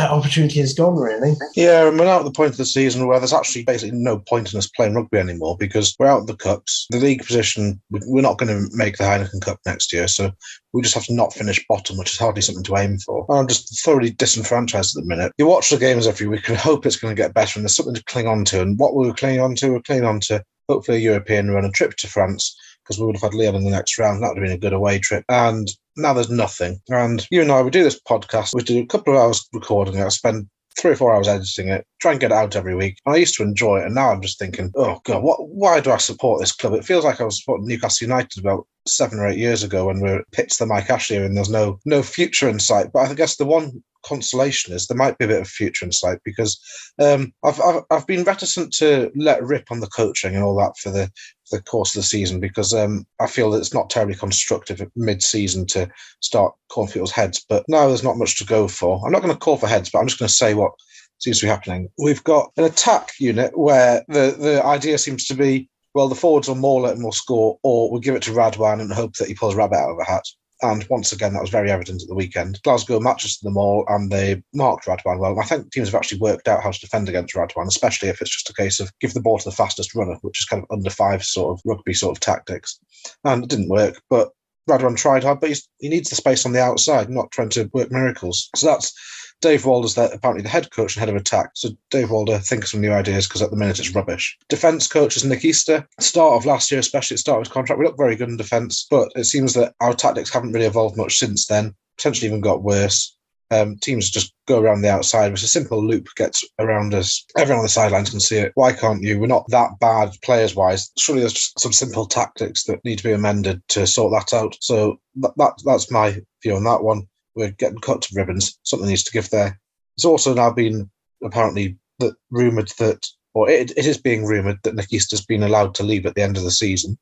that 0.00 0.10
opportunity 0.10 0.60
has 0.60 0.72
gone, 0.72 0.96
really. 0.96 1.34
Yeah, 1.54 1.86
and 1.86 1.98
we're 1.98 2.06
now 2.06 2.18
at 2.18 2.24
the 2.24 2.30
point 2.30 2.52
of 2.52 2.56
the 2.56 2.64
season 2.64 3.06
where 3.06 3.18
there's 3.18 3.34
actually 3.34 3.64
basically 3.64 3.98
no 3.98 4.18
point 4.18 4.52
in 4.52 4.58
us 4.58 4.68
playing 4.68 4.94
rugby 4.94 5.18
anymore 5.18 5.56
because 5.58 5.94
we're 5.98 6.06
out 6.06 6.22
of 6.22 6.26
the 6.26 6.36
cups. 6.36 6.86
The 6.90 6.98
league 6.98 7.24
position, 7.24 7.80
we're 7.90 8.22
not 8.22 8.38
going 8.38 8.48
to 8.48 8.76
make 8.76 8.96
the 8.96 9.04
Heineken 9.04 9.42
Cup 9.42 9.58
next 9.66 9.92
year, 9.92 10.08
so 10.08 10.30
we 10.72 10.82
just 10.82 10.94
have 10.94 11.04
to 11.04 11.14
not 11.14 11.34
finish 11.34 11.64
bottom, 11.68 11.98
which 11.98 12.12
is 12.12 12.18
hardly 12.18 12.40
something 12.40 12.64
to 12.64 12.76
aim 12.76 12.98
for. 12.98 13.26
And 13.28 13.38
I'm 13.38 13.48
just 13.48 13.84
thoroughly 13.84 14.10
disenfranchised 14.10 14.96
at 14.96 15.02
the 15.02 15.08
minute. 15.08 15.32
You 15.36 15.46
watch 15.46 15.68
the 15.68 15.76
games 15.76 16.06
every 16.06 16.26
week 16.26 16.48
and 16.48 16.56
hope 16.58 16.86
it's 16.86 16.96
going 16.96 17.14
to 17.14 17.22
get 17.22 17.34
better, 17.34 17.58
and 17.58 17.64
there's 17.64 17.76
something 17.76 17.94
to 17.94 18.04
cling 18.04 18.26
on 18.26 18.44
to. 18.46 18.62
And 18.62 18.78
what 18.78 18.94
we're 18.94 19.12
clinging 19.12 19.40
on 19.40 19.54
to, 19.56 19.72
we're 19.72 19.82
clinging 19.82 20.06
on 20.06 20.20
to 20.20 20.42
hopefully 20.68 20.98
a 20.98 21.00
European 21.00 21.50
run, 21.50 21.64
a 21.64 21.70
trip 21.70 21.96
to 21.96 22.06
France 22.06 22.56
because 22.90 22.98
we 22.98 23.06
would 23.06 23.14
have 23.14 23.22
had 23.22 23.34
Lyon 23.34 23.54
in 23.54 23.62
the 23.62 23.70
next 23.70 23.96
round. 23.98 24.20
That 24.20 24.30
would 24.30 24.38
have 24.38 24.44
been 24.44 24.56
a 24.56 24.58
good 24.58 24.72
away 24.72 24.98
trip. 24.98 25.24
And 25.28 25.70
now 25.96 26.12
there's 26.12 26.28
nothing. 26.28 26.80
And 26.88 27.24
you 27.30 27.40
and 27.40 27.52
I, 27.52 27.62
we 27.62 27.70
do 27.70 27.84
this 27.84 28.00
podcast. 28.00 28.50
We 28.52 28.64
do 28.64 28.80
a 28.80 28.86
couple 28.86 29.14
of 29.14 29.20
hours 29.20 29.48
recording 29.52 29.94
it. 29.94 30.04
I 30.04 30.08
spend 30.08 30.48
three 30.76 30.90
or 30.90 30.96
four 30.96 31.14
hours 31.14 31.28
editing 31.28 31.68
it, 31.68 31.86
try 32.00 32.10
and 32.10 32.20
get 32.20 32.32
it 32.32 32.34
out 32.34 32.56
every 32.56 32.74
week. 32.74 32.98
And 33.06 33.14
I 33.14 33.18
used 33.18 33.36
to 33.36 33.44
enjoy 33.44 33.78
it, 33.78 33.86
and 33.86 33.94
now 33.94 34.10
I'm 34.10 34.20
just 34.20 34.40
thinking, 34.40 34.72
oh 34.74 35.00
god, 35.04 35.22
what? 35.22 35.48
Why 35.48 35.78
do 35.78 35.92
I 35.92 35.98
support 35.98 36.40
this 36.40 36.52
club? 36.52 36.74
It 36.74 36.84
feels 36.84 37.04
like 37.04 37.20
I 37.20 37.24
was 37.24 37.38
supporting 37.38 37.68
Newcastle 37.68 38.06
United 38.06 38.40
about 38.40 38.66
seven 38.86 39.18
or 39.18 39.26
eight 39.26 39.38
years 39.38 39.62
ago 39.62 39.86
when 39.86 40.00
we 40.00 40.10
were 40.10 40.24
pitched 40.32 40.58
the 40.58 40.66
Mike 40.66 40.90
Ashley 40.90 41.16
and 41.16 41.36
there's 41.36 41.50
no 41.50 41.78
no 41.84 42.02
future 42.02 42.48
in 42.48 42.58
sight. 42.58 42.92
But 42.92 43.10
I 43.10 43.14
guess 43.14 43.36
the 43.36 43.46
one 43.46 43.82
consolation 44.04 44.74
is 44.74 44.86
there 44.86 44.96
might 44.96 45.18
be 45.18 45.24
a 45.24 45.28
bit 45.28 45.40
of 45.40 45.48
future 45.48 45.84
in 45.84 45.92
sight 45.92 46.18
because 46.24 46.58
um, 46.98 47.32
I've, 47.44 47.60
I've, 47.60 47.82
I've 47.90 48.06
been 48.06 48.24
reticent 48.24 48.72
to 48.74 49.10
let 49.14 49.42
rip 49.42 49.70
on 49.70 49.80
the 49.80 49.88
coaching 49.88 50.34
and 50.34 50.42
all 50.42 50.56
that 50.56 50.76
for 50.78 50.90
the 50.90 51.10
for 51.48 51.58
the 51.58 51.62
course 51.62 51.94
of 51.94 52.00
the 52.00 52.06
season 52.06 52.40
because 52.40 52.72
um, 52.72 53.06
I 53.20 53.26
feel 53.26 53.50
that 53.50 53.58
it's 53.58 53.74
not 53.74 53.90
terribly 53.90 54.14
constructive 54.14 54.86
mid-season 54.96 55.66
to 55.68 55.90
start 56.20 56.54
calling 56.68 56.90
people's 56.90 57.10
heads. 57.10 57.44
But 57.48 57.64
now 57.68 57.88
there's 57.88 58.04
not 58.04 58.18
much 58.18 58.38
to 58.38 58.44
go 58.44 58.68
for. 58.68 59.04
I'm 59.04 59.12
not 59.12 59.22
going 59.22 59.34
to 59.34 59.38
call 59.38 59.56
for 59.56 59.66
heads, 59.66 59.90
but 59.90 59.98
I'm 59.98 60.06
just 60.06 60.18
going 60.18 60.28
to 60.28 60.34
say 60.34 60.54
what 60.54 60.72
seems 61.18 61.40
to 61.40 61.46
be 61.46 61.50
happening. 61.50 61.88
We've 61.98 62.24
got 62.24 62.52
an 62.56 62.64
attack 62.64 63.12
unit 63.18 63.56
where 63.58 64.04
the 64.08 64.36
the 64.38 64.64
idea 64.64 64.98
seems 64.98 65.24
to 65.26 65.34
be 65.34 65.68
well, 65.94 66.08
the 66.08 66.14
forwards 66.14 66.48
will 66.48 66.54
maul 66.54 66.86
it 66.86 66.92
and 66.92 67.04
will 67.04 67.12
score, 67.12 67.58
or 67.62 67.90
we'll 67.90 68.00
give 68.00 68.14
it 68.14 68.22
to 68.22 68.32
Radwan 68.32 68.80
and 68.80 68.92
hope 68.92 69.14
that 69.14 69.28
he 69.28 69.34
pulls 69.34 69.54
rabbit 69.54 69.76
out 69.76 69.90
of 69.90 69.98
a 69.98 70.04
hat. 70.04 70.24
And 70.62 70.86
once 70.90 71.10
again, 71.10 71.32
that 71.32 71.40
was 71.40 71.50
very 71.50 71.70
evident 71.70 72.02
at 72.02 72.08
the 72.08 72.14
weekend. 72.14 72.60
Glasgow 72.62 73.00
matches 73.00 73.38
them 73.38 73.56
all 73.56 73.84
and 73.88 74.12
they 74.12 74.42
marked 74.52 74.84
Radwan 74.84 75.18
well. 75.18 75.40
I 75.40 75.44
think 75.44 75.72
teams 75.72 75.88
have 75.88 75.94
actually 75.94 76.18
worked 76.18 76.48
out 76.48 76.62
how 76.62 76.70
to 76.70 76.80
defend 76.80 77.08
against 77.08 77.34
Radwan, 77.34 77.66
especially 77.66 78.10
if 78.10 78.20
it's 78.20 78.30
just 78.30 78.50
a 78.50 78.54
case 78.54 78.78
of 78.78 78.92
give 79.00 79.14
the 79.14 79.22
ball 79.22 79.38
to 79.38 79.48
the 79.48 79.56
fastest 79.56 79.94
runner, 79.94 80.16
which 80.20 80.38
is 80.38 80.44
kind 80.44 80.62
of 80.62 80.70
under 80.70 80.90
five 80.90 81.24
sort 81.24 81.56
of 81.56 81.62
rugby 81.64 81.94
sort 81.94 82.14
of 82.14 82.20
tactics. 82.20 82.78
And 83.24 83.44
it 83.44 83.48
didn't 83.48 83.70
work, 83.70 84.02
but 84.10 84.32
Radwan 84.68 84.98
tried 84.98 85.24
hard, 85.24 85.40
but 85.40 85.58
he 85.78 85.88
needs 85.88 86.10
the 86.10 86.16
space 86.16 86.44
on 86.44 86.52
the 86.52 86.62
outside, 86.62 87.08
not 87.08 87.30
trying 87.30 87.48
to 87.50 87.70
work 87.72 87.90
miracles. 87.90 88.50
So 88.54 88.66
that's 88.66 88.92
Dave 89.40 89.64
Walder's 89.64 89.94
there, 89.94 90.10
apparently 90.12 90.42
the 90.42 90.48
head 90.48 90.70
coach 90.70 90.94
and 90.94 91.00
head 91.00 91.08
of 91.08 91.16
attack. 91.16 91.50
So 91.54 91.70
Dave 91.90 92.10
Walder 92.10 92.38
thinks 92.38 92.72
some 92.72 92.80
new 92.80 92.92
ideas 92.92 93.26
because 93.26 93.42
at 93.42 93.50
the 93.50 93.56
minute 93.56 93.78
it's 93.78 93.94
rubbish. 93.94 94.36
Defence 94.48 94.86
coach 94.86 95.16
is 95.16 95.24
Nick 95.24 95.44
Easter. 95.44 95.86
Start 95.98 96.34
of 96.34 96.46
last 96.46 96.70
year, 96.70 96.80
especially 96.80 97.14
at 97.14 97.18
the 97.18 97.20
start 97.20 97.38
of 97.38 97.46
his 97.46 97.52
contract, 97.52 97.78
we 97.78 97.86
looked 97.86 97.98
very 97.98 98.16
good 98.16 98.28
in 98.28 98.36
defence, 98.36 98.86
but 98.90 99.10
it 99.16 99.24
seems 99.24 99.54
that 99.54 99.74
our 99.80 99.94
tactics 99.94 100.30
haven't 100.30 100.52
really 100.52 100.66
evolved 100.66 100.96
much 100.96 101.18
since 101.18 101.46
then. 101.46 101.74
Potentially 101.96 102.28
even 102.28 102.40
got 102.40 102.62
worse. 102.62 103.16
Um, 103.52 103.76
teams 103.78 104.10
just 104.10 104.32
go 104.46 104.60
around 104.60 104.82
the 104.82 104.92
outside. 104.92 105.32
It's 105.32 105.42
a 105.42 105.48
simple 105.48 105.84
loop 105.84 106.06
gets 106.16 106.44
around 106.60 106.94
us. 106.94 107.24
Everyone 107.36 107.60
on 107.60 107.64
the 107.64 107.68
sidelines 107.68 108.10
can 108.10 108.20
see 108.20 108.36
it. 108.36 108.52
Why 108.54 108.72
can't 108.72 109.02
you? 109.02 109.18
We're 109.18 109.26
not 109.26 109.48
that 109.48 109.80
bad 109.80 110.10
players 110.22 110.54
wise. 110.54 110.92
Surely 110.98 111.22
there's 111.22 111.52
some 111.58 111.72
simple 111.72 112.06
tactics 112.06 112.62
that 112.64 112.84
need 112.84 112.98
to 112.98 113.04
be 113.04 113.12
amended 113.12 113.60
to 113.70 113.88
sort 113.88 114.12
that 114.12 114.36
out. 114.36 114.56
So 114.60 115.00
that, 115.16 115.32
that 115.36 115.54
that's 115.64 115.90
my 115.90 116.16
view 116.42 116.54
on 116.54 116.62
that 116.64 116.84
one 116.84 117.08
we're 117.34 117.50
getting 117.52 117.78
cut 117.78 118.02
to 118.02 118.14
ribbons. 118.14 118.58
Something 118.62 118.88
needs 118.88 119.04
to 119.04 119.12
give 119.12 119.30
there. 119.30 119.58
It's 119.96 120.04
also 120.04 120.34
now 120.34 120.50
been 120.50 120.90
apparently 121.22 121.76
that 121.98 122.14
rumoured 122.30 122.72
that, 122.78 123.06
or 123.34 123.48
it, 123.48 123.72
it 123.76 123.86
is 123.86 123.98
being 123.98 124.24
rumoured 124.24 124.58
that 124.62 124.74
Nick 124.74 124.92
Easter's 124.92 125.24
been 125.24 125.42
allowed 125.42 125.74
to 125.76 125.82
leave 125.82 126.06
at 126.06 126.14
the 126.14 126.22
end 126.22 126.36
of 126.36 126.44
the 126.44 126.50
season, 126.50 126.98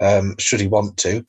um, 0.00 0.34
should 0.38 0.60
he 0.60 0.68
want 0.68 0.96
to. 0.98 1.24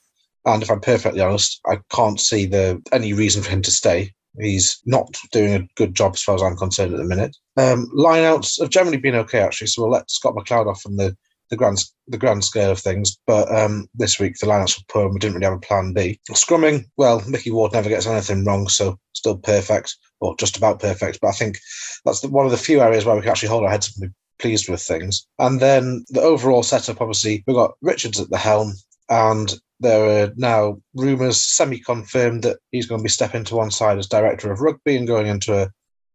And 0.45 0.61
if 0.61 0.69
I'm 0.69 0.81
perfectly 0.81 1.21
honest, 1.21 1.61
I 1.65 1.79
can't 1.89 2.19
see 2.19 2.45
the 2.45 2.81
any 2.91 3.13
reason 3.13 3.41
for 3.41 3.49
him 3.49 3.61
to 3.61 3.71
stay. 3.71 4.13
He's 4.39 4.81
not 4.85 5.15
doing 5.31 5.53
a 5.53 5.67
good 5.75 5.95
job 5.95 6.13
as 6.15 6.23
far 6.23 6.35
as 6.35 6.41
I'm 6.41 6.57
concerned 6.57 6.93
at 6.93 6.97
the 6.97 7.05
minute. 7.05 7.35
Um, 7.55 7.89
lineouts 7.95 8.59
have 8.59 8.69
generally 8.69 8.97
been 8.97 9.15
okay 9.15 9.39
actually, 9.39 9.67
so 9.67 9.83
we'll 9.83 9.91
let 9.91 10.09
Scott 10.09 10.35
McLeod 10.35 10.67
off 10.67 10.81
from 10.81 10.97
the 10.97 11.15
the 11.49 11.55
grand 11.55 11.83
the 12.07 12.17
grand 12.17 12.43
scale 12.43 12.71
of 12.71 12.79
things. 12.79 13.17
But 13.27 13.53
um, 13.55 13.87
this 13.93 14.19
week 14.19 14.35
the 14.39 14.47
lineups 14.47 14.77
were 14.77 14.85
poor 14.87 15.05
and 15.05 15.13
we 15.13 15.19
didn't 15.19 15.35
really 15.35 15.45
have 15.45 15.57
a 15.57 15.59
plan 15.59 15.93
B. 15.93 16.19
Scrumming, 16.31 16.85
well, 16.97 17.21
Mickey 17.27 17.51
Ward 17.51 17.73
never 17.73 17.89
gets 17.89 18.07
anything 18.07 18.45
wrong, 18.45 18.67
so 18.67 18.97
still 19.13 19.37
perfect 19.37 19.95
or 20.19 20.35
just 20.37 20.57
about 20.57 20.79
perfect. 20.79 21.19
But 21.21 21.29
I 21.29 21.33
think 21.33 21.59
that's 22.05 22.21
the, 22.21 22.29
one 22.29 22.45
of 22.45 22.51
the 22.51 22.57
few 22.57 22.81
areas 22.81 23.05
where 23.05 23.15
we 23.15 23.21
can 23.21 23.31
actually 23.31 23.49
hold 23.49 23.63
our 23.63 23.69
heads 23.69 23.95
and 23.95 24.09
be 24.09 24.15
pleased 24.39 24.69
with 24.69 24.81
things. 24.81 25.27
And 25.39 25.59
then 25.59 26.05
the 26.09 26.21
overall 26.21 26.63
setup, 26.63 27.01
obviously, 27.01 27.43
we've 27.45 27.55
got 27.55 27.75
Richards 27.81 28.19
at 28.19 28.29
the 28.29 28.37
helm, 28.37 28.73
and 29.09 29.53
there 29.79 30.23
are 30.23 30.33
now 30.37 30.77
rumours 30.95 31.41
semi-confirmed 31.41 32.43
that 32.43 32.57
he's 32.71 32.85
going 32.85 32.99
to 32.99 33.03
be 33.03 33.09
stepping 33.09 33.43
to 33.45 33.55
one 33.55 33.71
side 33.71 33.97
as 33.97 34.07
director 34.07 34.51
of 34.51 34.61
rugby 34.61 34.95
and 34.95 35.07
going 35.07 35.27
into 35.27 35.53
a 35.53 35.69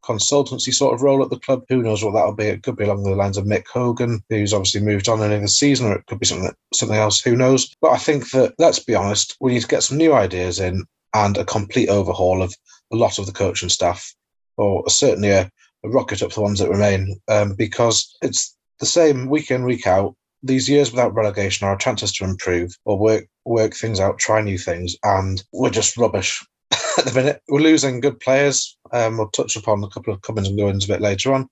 consultancy 0.09 0.73
sort 0.73 0.95
of 0.95 1.03
role 1.03 1.23
at 1.23 1.31
the 1.31 1.39
club. 1.39 1.65
Who 1.69 1.83
knows 1.83 2.03
what 2.03 2.15
that'll 2.15 2.35
be? 2.35 2.47
It 2.47 2.63
could 2.63 2.77
be 2.77 2.85
along 2.85 3.03
the 3.03 3.11
lines 3.11 3.37
of 3.37 3.45
Mick 3.45 3.67
Hogan, 3.67 4.23
who's 4.31 4.55
obviously 4.55 4.81
moved 4.81 5.09
on 5.09 5.23
in 5.31 5.43
the 5.43 5.49
season, 5.49 5.87
or 5.87 5.97
it 5.97 6.07
could 6.07 6.19
be 6.19 6.27
something 6.27 6.51
something 6.73 6.97
else. 6.97 7.21
Who 7.21 7.37
knows? 7.37 7.75
But 7.83 7.91
I 7.91 7.99
think 7.99 8.31
that 8.31 8.55
let's 8.59 8.79
be 8.79 8.95
honest, 8.95 9.37
we 9.41 9.53
need 9.53 9.63
to 9.63 9.69
get 9.69 9.83
some 9.83 9.99
new 9.99 10.15
ideas 10.15 10.59
in 10.59 10.85
and 11.15 11.37
a 11.37 11.45
complete 11.45 11.89
overhaul 11.89 12.43
of 12.43 12.55
a 12.93 12.97
lot 12.97 13.19
of 13.19 13.27
the 13.27 13.33
coaching 13.33 13.69
staff, 13.69 14.15
or 14.57 14.89
certainly 14.89 15.31
a, 15.31 15.51
a 15.85 15.89
rocket 15.89 16.23
up 16.23 16.33
the 16.33 16.41
ones 16.41 16.59
that 16.59 16.71
remain, 16.71 17.21
um, 17.29 17.55
because 17.55 18.17
it's 18.23 18.57
the 18.81 18.87
same 18.87 19.29
week 19.29 19.51
in 19.51 19.65
week 19.65 19.87
out. 19.87 20.15
These 20.43 20.69
years 20.69 20.91
without 20.91 21.15
relegation 21.15 21.67
are 21.67 21.75
a 21.75 21.79
chance 21.79 22.13
to 22.13 22.25
improve 22.25 22.73
or 22.85 22.99
work 22.99 23.27
work 23.45 23.75
things 23.75 24.01
out, 24.01 24.19
try 24.19 24.41
new 24.41 24.59
things, 24.59 24.97
and 25.03 25.43
we're 25.53 25.71
just 25.71 25.97
rubbish 25.97 26.43
at 26.99 27.05
the 27.05 27.15
minute. 27.15 27.41
We're 27.49 27.61
losing 27.61 28.01
good 28.01 28.21
players. 28.21 28.77
Um, 28.93 29.17
we'll 29.17 29.31
touch 29.31 29.57
upon 29.57 29.83
a 29.85 29.89
couple 29.89 30.13
of 30.13 30.23
comings 30.23 30.49
and 30.49 30.59
goings 30.59 30.85
a 30.85 30.89
bit 30.89 31.01
later 31.01 31.33
on. 31.33 31.49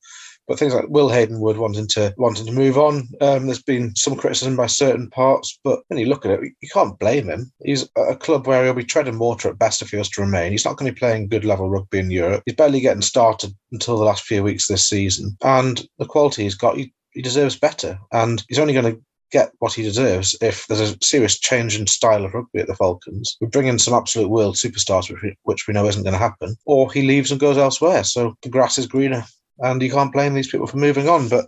But 0.49 0.61
things 0.61 0.75
like 0.75 0.85
Will 0.89 1.09
Haydon-Wood 1.09 1.59
wanting 1.59 1.89
to 1.89 2.15
wanting 2.19 2.47
to 2.47 2.53
move 2.53 2.79
on. 2.79 3.09
Um, 3.21 3.47
there's 3.47 3.63
been 3.63 3.97
some 3.97 4.15
criticism 4.15 4.55
by 4.55 4.67
certain 4.67 5.11
parts, 5.11 5.59
but 5.65 5.81
when 5.89 5.99
you 5.99 6.07
look 6.07 6.25
at 6.25 6.31
it, 6.31 6.41
you 6.61 6.69
can't 6.73 6.99
blame 7.01 7.29
him. 7.29 7.51
He's 7.65 7.89
a 7.97 8.15
club 8.15 8.47
where 8.47 8.65
he'll 8.65 8.73
be 8.73 8.85
treading 8.85 9.19
water 9.19 9.49
at 9.49 9.59
best 9.59 9.83
if 9.83 9.91
he 9.91 9.97
was 9.97 10.09
to 10.11 10.21
remain. 10.21 10.53
He's 10.53 10.65
not 10.65 10.77
going 10.77 10.89
to 10.89 10.95
be 10.95 11.01
playing 11.01 11.29
good 11.29 11.45
level 11.45 11.69
rugby 11.69 11.99
in 11.99 12.13
Europe. 12.13 12.45
He's 12.47 12.55
barely 12.55 12.81
getting 12.81 13.03
started 13.03 13.57
until 13.73 13.99
the 13.99 14.05
last 14.05 14.23
few 14.23 14.45
weeks 14.45 14.69
this 14.69 14.89
season, 14.89 15.37
and 15.43 15.85
the 15.99 16.07
quality 16.07 16.45
he's 16.45 16.55
got, 16.55 16.77
he, 16.77 16.93
he 17.11 17.23
deserves 17.23 17.59
better. 17.59 17.99
And 18.13 18.45
he's 18.49 18.61
only 18.61 18.73
going 18.73 18.95
to 18.95 19.03
get 19.31 19.53
what 19.59 19.73
he 19.73 19.83
deserves 19.83 20.37
if 20.41 20.67
there's 20.67 20.93
a 20.93 20.97
serious 21.03 21.39
change 21.39 21.79
in 21.79 21.87
style 21.87 22.25
of 22.25 22.35
rugby 22.35 22.61
at 22.61 22.67
the 22.67 22.77
Falcons. 22.77 23.37
We 23.41 23.47
bring 23.49 23.67
in 23.67 23.79
some 23.79 23.95
absolute 23.95 24.29
world 24.29 24.57
superstars, 24.57 25.11
which 25.11 25.23
we, 25.23 25.37
which 25.43 25.67
we 25.67 25.75
know 25.75 25.87
isn't 25.87 26.03
going 26.03 26.13
to 26.13 26.19
happen, 26.19 26.57
or 26.65 26.93
he 26.93 27.03
leaves 27.03 27.31
and 27.31 27.41
goes 27.41 27.59
elsewhere. 27.59 28.05
So 28.05 28.37
the 28.43 28.49
grass 28.49 28.79
is 28.79 28.87
greener, 28.87 29.25
and 29.59 29.83
you 29.83 29.91
can't 29.91 30.13
blame 30.13 30.35
these 30.35 30.51
people 30.51 30.67
for 30.67 30.77
moving 30.77 31.09
on. 31.09 31.29
But 31.29 31.47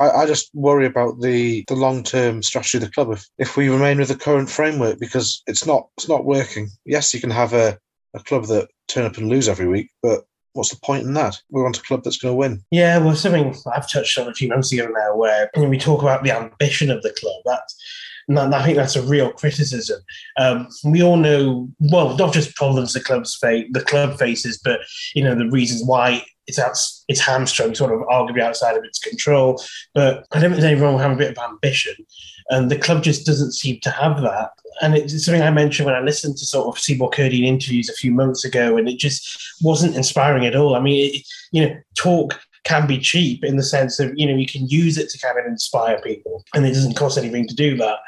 I, 0.00 0.10
I 0.10 0.26
just 0.26 0.50
worry 0.54 0.86
about 0.86 1.20
the, 1.20 1.64
the 1.68 1.76
long 1.76 2.02
term 2.02 2.42
strategy 2.42 2.78
of 2.78 2.84
the 2.84 2.90
club 2.90 3.10
if, 3.12 3.26
if 3.38 3.56
we 3.56 3.68
remain 3.68 3.98
with 3.98 4.08
the 4.08 4.16
current 4.16 4.50
framework 4.50 4.98
because 4.98 5.42
it's 5.46 5.66
not 5.66 5.88
it's 5.96 6.08
not 6.08 6.24
working. 6.24 6.68
Yes, 6.84 7.14
you 7.14 7.20
can 7.20 7.30
have 7.30 7.52
a, 7.52 7.78
a 8.14 8.20
club 8.20 8.46
that 8.46 8.68
turn 8.88 9.04
up 9.04 9.16
and 9.16 9.28
lose 9.28 9.48
every 9.48 9.68
week, 9.68 9.90
but 10.02 10.24
what's 10.54 10.70
the 10.70 10.80
point 10.80 11.04
in 11.04 11.14
that? 11.14 11.40
We 11.50 11.62
want 11.62 11.78
a 11.78 11.82
club 11.82 12.02
that's 12.02 12.16
going 12.16 12.32
to 12.32 12.36
win. 12.36 12.64
Yeah, 12.70 12.98
well, 12.98 13.14
something 13.14 13.54
I've 13.72 13.90
touched 13.90 14.18
on 14.18 14.28
a 14.28 14.34
few 14.34 14.48
months 14.48 14.72
ago 14.72 14.86
now, 14.86 15.16
where 15.16 15.50
you 15.54 15.62
know, 15.62 15.68
we 15.68 15.78
talk 15.78 16.02
about 16.02 16.24
the 16.24 16.32
ambition 16.32 16.90
of 16.90 17.02
the 17.02 17.14
club. 17.20 17.42
That's 17.44 17.76
I 18.30 18.64
think 18.64 18.76
that's 18.76 18.96
a 18.96 19.02
real 19.02 19.32
criticism. 19.32 20.00
Um, 20.38 20.68
we 20.84 21.02
all 21.02 21.16
know, 21.16 21.68
well, 21.78 22.16
not 22.16 22.32
just 22.32 22.56
problems 22.56 22.92
the 22.92 23.00
club's 23.00 23.36
face, 23.36 23.66
the 23.72 23.84
club 23.84 24.18
faces, 24.18 24.58
but 24.58 24.80
you 25.14 25.22
know 25.22 25.34
the 25.34 25.50
reasons 25.50 25.82
why 25.84 26.24
it's 26.46 26.58
out, 26.58 26.78
it's 27.08 27.20
hamstrung, 27.20 27.74
sort 27.74 27.92
of 27.92 28.00
arguably 28.08 28.40
outside 28.40 28.76
of 28.76 28.84
its 28.84 28.98
control. 28.98 29.62
But 29.94 30.26
I 30.32 30.40
don't 30.40 30.54
think 30.54 30.80
wrong 30.80 30.94
with 30.94 31.02
having 31.02 31.16
a 31.16 31.18
bit 31.18 31.36
of 31.36 31.44
ambition, 31.50 31.94
and 32.50 32.70
the 32.70 32.78
club 32.78 33.02
just 33.02 33.26
doesn't 33.26 33.52
seem 33.52 33.80
to 33.80 33.90
have 33.90 34.20
that. 34.22 34.50
And 34.80 34.96
it's 34.96 35.24
something 35.24 35.42
I 35.42 35.50
mentioned 35.50 35.86
when 35.86 35.94
I 35.94 36.00
listened 36.00 36.36
to 36.38 36.46
sort 36.46 36.66
of 36.66 36.82
Semore 36.82 37.12
Kurdi 37.12 37.44
interviews 37.44 37.88
a 37.88 37.94
few 37.94 38.12
months 38.12 38.44
ago, 38.44 38.76
and 38.76 38.88
it 38.88 38.98
just 38.98 39.38
wasn't 39.62 39.96
inspiring 39.96 40.46
at 40.46 40.56
all. 40.56 40.74
I 40.74 40.80
mean, 40.80 41.14
it, 41.14 41.22
you 41.52 41.62
know, 41.62 41.76
talk 41.94 42.40
can 42.64 42.86
be 42.86 42.98
cheap 42.98 43.44
in 43.44 43.56
the 43.56 43.62
sense 43.62 44.00
of 44.00 44.12
you 44.16 44.26
know 44.26 44.34
you 44.34 44.46
can 44.46 44.66
use 44.68 44.98
it 44.98 45.08
to 45.10 45.18
kind 45.18 45.38
of 45.38 45.46
inspire 45.46 46.00
people 46.00 46.44
and 46.54 46.66
it 46.66 46.72
doesn't 46.72 46.96
cost 46.96 47.18
anything 47.18 47.46
to 47.46 47.54
do 47.54 47.76
that. 47.76 47.98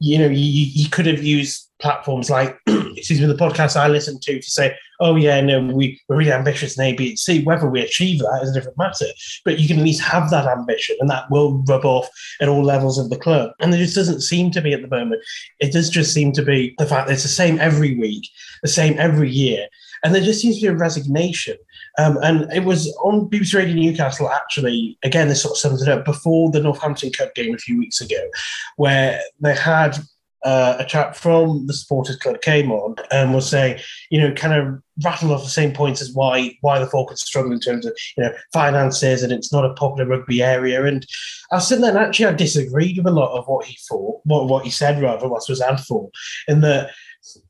You 0.00 0.18
know 0.18 0.26
you, 0.26 0.66
you 0.74 0.88
could 0.88 1.06
have 1.06 1.22
used 1.22 1.70
platforms 1.78 2.30
like 2.30 2.58
excuse 2.66 3.20
me 3.20 3.26
the 3.26 3.34
podcast 3.34 3.76
i 3.76 3.86
listen 3.86 4.18
to 4.18 4.40
to 4.40 4.50
say 4.50 4.74
oh 5.00 5.14
yeah 5.14 5.42
no 5.42 5.60
we, 5.60 6.00
we're 6.08 6.16
really 6.16 6.32
ambitious 6.32 6.78
in 6.78 6.84
a 6.84 6.94
b 6.94 7.10
and 7.10 7.18
c. 7.18 7.42
Whether 7.44 7.68
we 7.68 7.82
achieve 7.82 8.20
that 8.20 8.40
is 8.42 8.50
a 8.50 8.54
different 8.54 8.78
matter. 8.78 9.06
But 9.44 9.58
you 9.58 9.68
can 9.68 9.78
at 9.78 9.84
least 9.84 10.02
have 10.02 10.30
that 10.30 10.46
ambition 10.46 10.96
and 11.00 11.10
that 11.10 11.30
will 11.30 11.62
rub 11.68 11.84
off 11.84 12.08
at 12.40 12.48
all 12.48 12.62
levels 12.62 12.98
of 12.98 13.10
the 13.10 13.18
club. 13.18 13.52
And 13.60 13.72
there 13.72 13.80
just 13.80 13.94
doesn't 13.94 14.22
seem 14.22 14.50
to 14.52 14.62
be 14.62 14.72
at 14.72 14.80
the 14.80 14.88
moment. 14.88 15.22
It 15.60 15.72
does 15.72 15.90
just 15.90 16.14
seem 16.14 16.32
to 16.32 16.42
be 16.42 16.74
the 16.78 16.86
fact 16.86 17.08
that 17.08 17.14
it's 17.14 17.22
the 17.22 17.28
same 17.28 17.58
every 17.60 17.98
week 17.98 18.26
the 18.62 18.68
same 18.68 18.98
every 18.98 19.30
year 19.30 19.68
and 20.02 20.14
there 20.14 20.22
just 20.22 20.40
seems 20.40 20.56
to 20.56 20.62
be 20.62 20.66
a 20.68 20.74
resignation. 20.74 21.56
Um, 21.98 22.18
and 22.22 22.52
it 22.52 22.64
was 22.64 22.94
on 23.02 23.28
BBC 23.30 23.54
Radio 23.54 23.74
Newcastle, 23.74 24.30
actually, 24.30 24.98
again, 25.02 25.28
this 25.28 25.42
sort 25.42 25.52
of 25.52 25.58
sums 25.58 25.82
it 25.82 25.88
up, 25.88 26.04
before 26.04 26.50
the 26.50 26.60
Northampton 26.60 27.10
Cup 27.10 27.34
game 27.34 27.54
a 27.54 27.58
few 27.58 27.78
weeks 27.78 28.00
ago, 28.00 28.22
where 28.76 29.20
they 29.40 29.54
had 29.54 29.98
uh, 30.44 30.76
a 30.78 30.84
chap 30.84 31.16
from 31.16 31.66
the 31.66 31.72
supporters 31.72 32.16
club 32.16 32.40
came 32.40 32.70
on 32.70 32.94
and 33.10 33.34
was 33.34 33.48
saying, 33.48 33.80
you 34.10 34.20
know, 34.20 34.32
kind 34.34 34.54
of 34.54 34.80
rattled 35.02 35.32
off 35.32 35.42
the 35.42 35.50
same 35.50 35.72
points 35.72 36.00
as 36.00 36.12
why 36.12 36.56
why 36.60 36.78
the 36.78 36.86
Falcons 36.86 37.22
struggle 37.22 37.50
in 37.52 37.58
terms 37.58 37.84
of 37.84 37.92
you 38.16 38.22
know 38.22 38.32
finances 38.52 39.22
and 39.22 39.32
it's 39.32 39.52
not 39.52 39.64
a 39.64 39.74
popular 39.74 40.08
rugby 40.08 40.42
area. 40.42 40.84
And 40.84 41.04
I 41.50 41.56
was 41.56 41.66
sitting 41.66 41.82
there 41.82 41.90
and 41.90 41.98
actually 41.98 42.26
I 42.26 42.32
disagreed 42.32 42.96
with 42.96 43.08
a 43.08 43.10
lot 43.10 43.36
of 43.36 43.46
what 43.46 43.64
he 43.64 43.76
thought, 43.88 44.20
what 44.24 44.46
what 44.46 44.64
he 44.64 44.70
said 44.70 45.02
rather, 45.02 45.28
what 45.28 45.42
was 45.48 45.60
ad 45.60 45.80
for, 45.80 46.10
in 46.46 46.60
that 46.60 46.90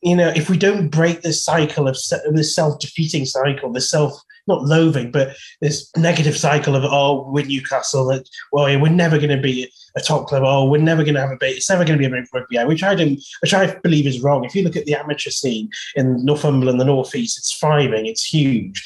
you 0.00 0.16
know, 0.16 0.28
if 0.28 0.48
we 0.48 0.56
don't 0.56 0.88
break 0.88 1.20
this 1.20 1.44
cycle 1.44 1.86
of 1.88 1.98
this 2.32 2.54
self-defeating 2.54 3.26
cycle, 3.26 3.72
this 3.72 3.90
self 3.90 4.18
not 4.46 4.64
loathing, 4.64 5.10
but 5.10 5.36
this 5.60 5.90
negative 5.96 6.36
cycle 6.36 6.76
of 6.76 6.84
oh, 6.84 7.28
we're 7.30 7.44
Newcastle, 7.44 8.06
that 8.06 8.28
well, 8.52 8.64
we're 8.80 8.88
never 8.88 9.18
going 9.18 9.36
to 9.36 9.42
be 9.42 9.70
a 9.96 10.00
top 10.00 10.26
club. 10.26 10.42
Oh, 10.44 10.68
we're 10.68 10.80
never 10.80 11.02
going 11.02 11.14
to 11.14 11.20
have 11.20 11.30
a 11.30 11.36
bait. 11.36 11.56
It's 11.56 11.70
never 11.70 11.84
going 11.84 11.98
to 11.98 12.08
be 12.08 12.12
a 12.12 12.20
big 12.20 12.28
rugby 12.32 12.58
which 12.64 12.82
I 12.82 12.94
don't, 12.94 13.20
which 13.40 13.54
I 13.54 13.74
believe 13.80 14.06
is 14.06 14.22
wrong. 14.22 14.44
If 14.44 14.54
you 14.54 14.62
look 14.62 14.76
at 14.76 14.84
the 14.84 14.94
amateur 14.94 15.30
scene 15.30 15.70
in 15.94 16.24
Northumberland, 16.24 16.80
the 16.80 16.84
northeast, 16.84 17.38
it's 17.38 17.52
thriving, 17.52 18.06
it's 18.06 18.24
huge. 18.24 18.84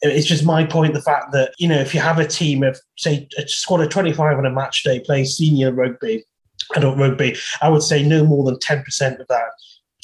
It's 0.00 0.26
just 0.26 0.44
my 0.44 0.64
point, 0.64 0.94
the 0.94 1.02
fact 1.02 1.32
that 1.32 1.52
you 1.58 1.68
know, 1.68 1.80
if 1.80 1.92
you 1.92 2.00
have 2.00 2.18
a 2.18 2.26
team 2.26 2.62
of 2.62 2.78
say 2.96 3.28
a 3.36 3.46
squad 3.48 3.80
of 3.80 3.88
twenty 3.90 4.12
five 4.12 4.38
on 4.38 4.46
a 4.46 4.50
match 4.50 4.84
day 4.84 5.00
playing 5.00 5.26
senior 5.26 5.72
rugby, 5.72 6.24
adult 6.76 6.98
rugby, 6.98 7.36
I 7.62 7.68
would 7.68 7.82
say 7.82 8.02
no 8.02 8.24
more 8.24 8.44
than 8.44 8.58
ten 8.60 8.82
percent 8.82 9.20
of 9.20 9.26
that 9.28 9.48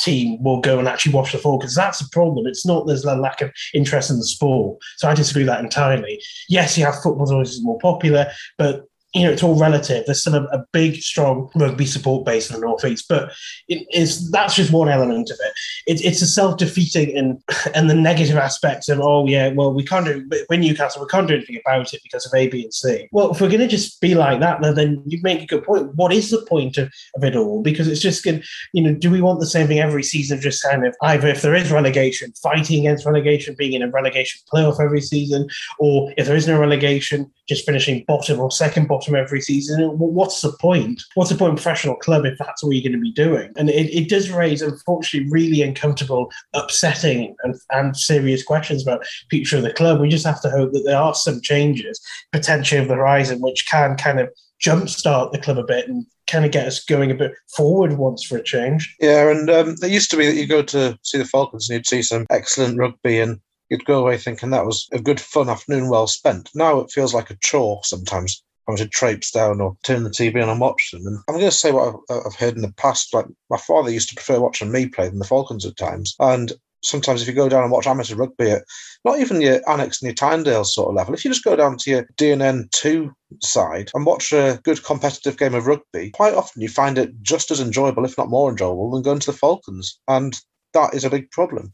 team 0.00 0.42
will 0.42 0.60
go 0.60 0.78
and 0.78 0.88
actually 0.88 1.12
watch 1.12 1.32
the 1.32 1.38
fall 1.38 1.58
because 1.58 1.74
that's 1.74 2.00
a 2.00 2.08
problem. 2.10 2.46
It's 2.46 2.66
not 2.66 2.86
there's 2.86 3.04
a 3.04 3.16
lack 3.16 3.40
of 3.40 3.52
interest 3.72 4.10
in 4.10 4.18
the 4.18 4.26
sport. 4.26 4.78
So 4.96 5.08
I 5.08 5.14
disagree 5.14 5.42
with 5.42 5.48
that 5.48 5.62
entirely. 5.62 6.20
Yes, 6.48 6.76
you 6.76 6.84
have 6.84 7.02
football's 7.02 7.32
always 7.32 7.62
more 7.62 7.78
popular, 7.78 8.30
but 8.58 8.84
you 9.14 9.23
know, 9.23 9.30
it's 9.30 9.44
all 9.44 9.59
relative. 9.59 10.04
There's 10.04 10.21
still 10.21 10.35
a, 10.35 10.42
a 10.47 10.64
big, 10.73 10.97
strong 10.97 11.49
rugby 11.54 11.87
support 11.87 12.26
base 12.26 12.50
in 12.50 12.56
the 12.56 12.66
northeast, 12.66 13.06
but 13.09 13.33
it 13.68 13.87
is 13.92 14.30
that's 14.33 14.56
just 14.56 14.73
one 14.73 14.88
element 14.88 15.30
of 15.30 15.38
it. 15.40 15.52
it 15.87 16.04
it's 16.04 16.21
a 16.21 16.26
self-defeating 16.26 17.16
and 17.16 17.40
and 17.75 17.88
the 17.88 17.94
negative 17.94 18.37
aspects 18.37 18.88
of 18.88 19.00
oh 19.00 19.26
yeah, 19.26 19.52
well 19.52 19.73
we 19.73 19.85
can't 19.85 20.04
do 20.04 20.28
when 20.49 20.61
Newcastle 20.61 21.00
we 21.00 21.09
can't 21.09 21.28
do 21.28 21.37
anything 21.37 21.61
about 21.64 21.94
it 21.94 22.00
because 22.02 22.26
of 22.26 22.35
A, 22.35 22.49
B, 22.49 22.64
and 22.64 22.75
C. 22.75 23.09
Well, 23.12 23.30
if 23.30 23.40
we're 23.40 23.49
going 23.49 23.61
to 23.61 23.68
just 23.68 24.00
be 24.00 24.16
like 24.16 24.40
that, 24.40 24.61
then 24.75 25.02
you 25.06 25.21
make 25.23 25.42
a 25.42 25.47
good 25.47 25.62
point. 25.62 25.94
What 25.94 26.12
is 26.12 26.30
the 26.30 26.44
point 26.49 26.76
of, 26.76 26.92
of 27.14 27.23
it 27.23 27.37
all? 27.37 27.62
Because 27.62 27.87
it's 27.87 28.00
just 28.00 28.25
going, 28.25 28.42
you 28.73 28.83
know, 28.83 28.94
do 28.94 29.11
we 29.11 29.21
want 29.21 29.38
the 29.38 29.47
same 29.47 29.68
thing 29.68 29.78
every 29.78 30.02
season? 30.02 30.40
Just 30.40 30.62
kind 30.62 30.85
of 30.85 30.94
either 31.02 31.28
if 31.28 31.42
there 31.42 31.54
is 31.54 31.71
relegation, 31.71 32.33
fighting 32.42 32.80
against 32.80 33.06
relegation, 33.06 33.54
being 33.56 33.75
in 33.75 33.83
a 33.83 33.90
relegation 33.90 34.40
playoff 34.52 34.80
every 34.80 35.00
season, 35.00 35.49
or 35.78 36.12
if 36.16 36.26
there 36.26 36.37
is 36.37 36.49
no 36.49 36.59
relegation, 36.59 37.30
just 37.49 37.64
finishing 37.64 38.04
bottom 38.09 38.40
or 38.40 38.50
second 38.50 38.88
bottom 38.88 39.03
bottom 39.04 39.23
every 39.23 39.40
season. 39.40 39.82
What's 39.99 40.40
the 40.40 40.52
point? 40.61 41.02
What's 41.14 41.30
the 41.30 41.37
point 41.37 41.52
of 41.52 41.56
professional 41.56 41.96
club 41.96 42.25
if 42.25 42.38
that's 42.38 42.62
all 42.62 42.73
you're 42.73 42.82
going 42.82 42.92
to 42.92 42.99
be 42.99 43.12
doing? 43.12 43.52
And 43.56 43.70
it, 43.70 43.94
it 43.94 44.08
does 44.08 44.30
raise, 44.30 44.62
unfortunately, 44.62 45.30
really 45.30 45.62
uncomfortable, 45.62 46.30
upsetting, 46.54 47.34
and, 47.42 47.54
and 47.70 47.96
serious 47.96 48.42
questions 48.42 48.82
about 48.82 49.04
future 49.30 49.56
of 49.56 49.62
the 49.62 49.73
club. 49.73 50.00
We 50.00 50.08
just 50.08 50.26
have 50.26 50.40
to 50.42 50.50
hope 50.50 50.73
that 50.73 50.84
there 50.84 50.99
are 50.99 51.14
some 51.14 51.40
changes 51.40 52.00
potentially 52.32 52.80
of 52.80 52.88
the 52.88 52.94
horizon 52.94 53.40
which 53.40 53.68
can 53.68 53.96
kind 53.96 54.20
of 54.20 54.28
jumpstart 54.62 55.32
the 55.32 55.38
club 55.38 55.58
a 55.58 55.64
bit 55.64 55.88
and 55.88 56.06
kind 56.26 56.44
of 56.44 56.52
get 56.52 56.66
us 56.66 56.82
going 56.82 57.11
a 57.11 57.14
bit 57.14 57.32
forward 57.54 57.99
once 57.99 58.25
for 58.25 58.38
a 58.38 58.42
change. 58.42 58.94
Yeah, 59.00 59.30
and 59.30 59.50
um, 59.50 59.76
there 59.80 59.90
used 59.90 60.11
to 60.12 60.16
be 60.16 60.26
that 60.26 60.37
you 60.37 60.46
go 60.46 60.62
to 60.62 60.99
see 61.02 61.18
the 61.18 61.25
Falcons 61.25 61.68
and 61.68 61.76
you'd 61.76 61.87
see 61.87 62.02
some 62.02 62.26
excellent 62.30 62.78
rugby 62.78 63.20
and 63.20 63.40
you'd 63.68 63.84
go 63.84 64.00
away 64.00 64.16
thinking 64.16 64.50
that 64.50 64.64
was 64.64 64.88
a 64.92 65.00
good 65.00 65.20
fun 65.20 65.49
afternoon 65.49 65.90
well 65.90 66.06
spent. 66.06 66.49
Now 66.54 66.80
it 66.80 66.90
feels 66.90 67.12
like 67.12 67.30
a 67.30 67.37
chore 67.42 67.80
sometimes. 67.82 68.42
I 68.68 68.75
to 68.76 68.88
traipse 68.88 69.30
down 69.30 69.61
or 69.61 69.76
turn 69.83 70.04
the 70.04 70.11
TV 70.11 70.42
on 70.42 70.49
and 70.49 70.61
watch 70.61 70.90
them. 70.90 71.06
And 71.06 71.18
I'm 71.28 71.35
going 71.35 71.47
to 71.47 71.50
say 71.50 71.73
what 71.73 71.88
I've, 71.88 72.16
uh, 72.16 72.21
I've 72.26 72.35
heard 72.35 72.54
in 72.54 72.62
the 72.62 72.73
past. 72.73 73.12
Like 73.12 73.26
my 73.50 73.59
father 73.59 73.90
used 73.90 74.09
to 74.11 74.14
prefer 74.14 74.40
watching 74.40 74.73
me 74.73 74.87
play 74.87 75.09
than 75.09 75.18
the 75.18 75.25
Falcons 75.25 75.66
at 75.66 75.76
times. 75.76 76.14
And 76.18 76.52
sometimes 76.83 77.23
if 77.23 77.28
you 77.28 77.35
go 77.35 77.49
down 77.49 77.62
and 77.62 77.73
watch 77.73 77.87
amateur 77.87 78.14
rugby 78.14 78.50
at 78.50 78.64
not 79.04 79.18
even 79.18 79.40
your 79.40 79.61
Alnwick 79.61 80.00
and 80.00 80.02
your 80.02 80.14
Tynedale 80.14 80.66
sort 80.66 80.88
of 80.88 80.94
level, 80.94 81.14
if 81.14 81.25
you 81.25 81.30
just 81.30 81.44
go 81.44 81.56
down 81.56 81.76
to 81.78 81.90
your 81.90 82.06
DNN 82.16 82.71
two 82.71 83.12
side 83.42 83.90
and 83.94 84.06
watch 84.06 84.33
a 84.33 84.61
good 84.62 84.83
competitive 84.85 85.37
game 85.37 85.54
of 85.54 85.66
rugby, 85.66 86.11
quite 86.11 86.35
often 86.35 86.62
you 86.62 86.68
find 86.68 86.99
it 86.99 87.23
just 87.23 87.50
as 87.50 87.61
enjoyable, 87.61 88.04
if 88.04 88.16
not 88.16 88.30
more 88.30 88.50
enjoyable, 88.50 88.90
than 88.90 89.02
going 89.02 89.21
to 89.21 89.33
the 89.33 89.37
Falcons. 89.37 89.99
And 90.09 90.38
that 90.73 90.94
is 90.94 91.04
a 91.04 91.11
big 91.11 91.30
problem. 91.30 91.73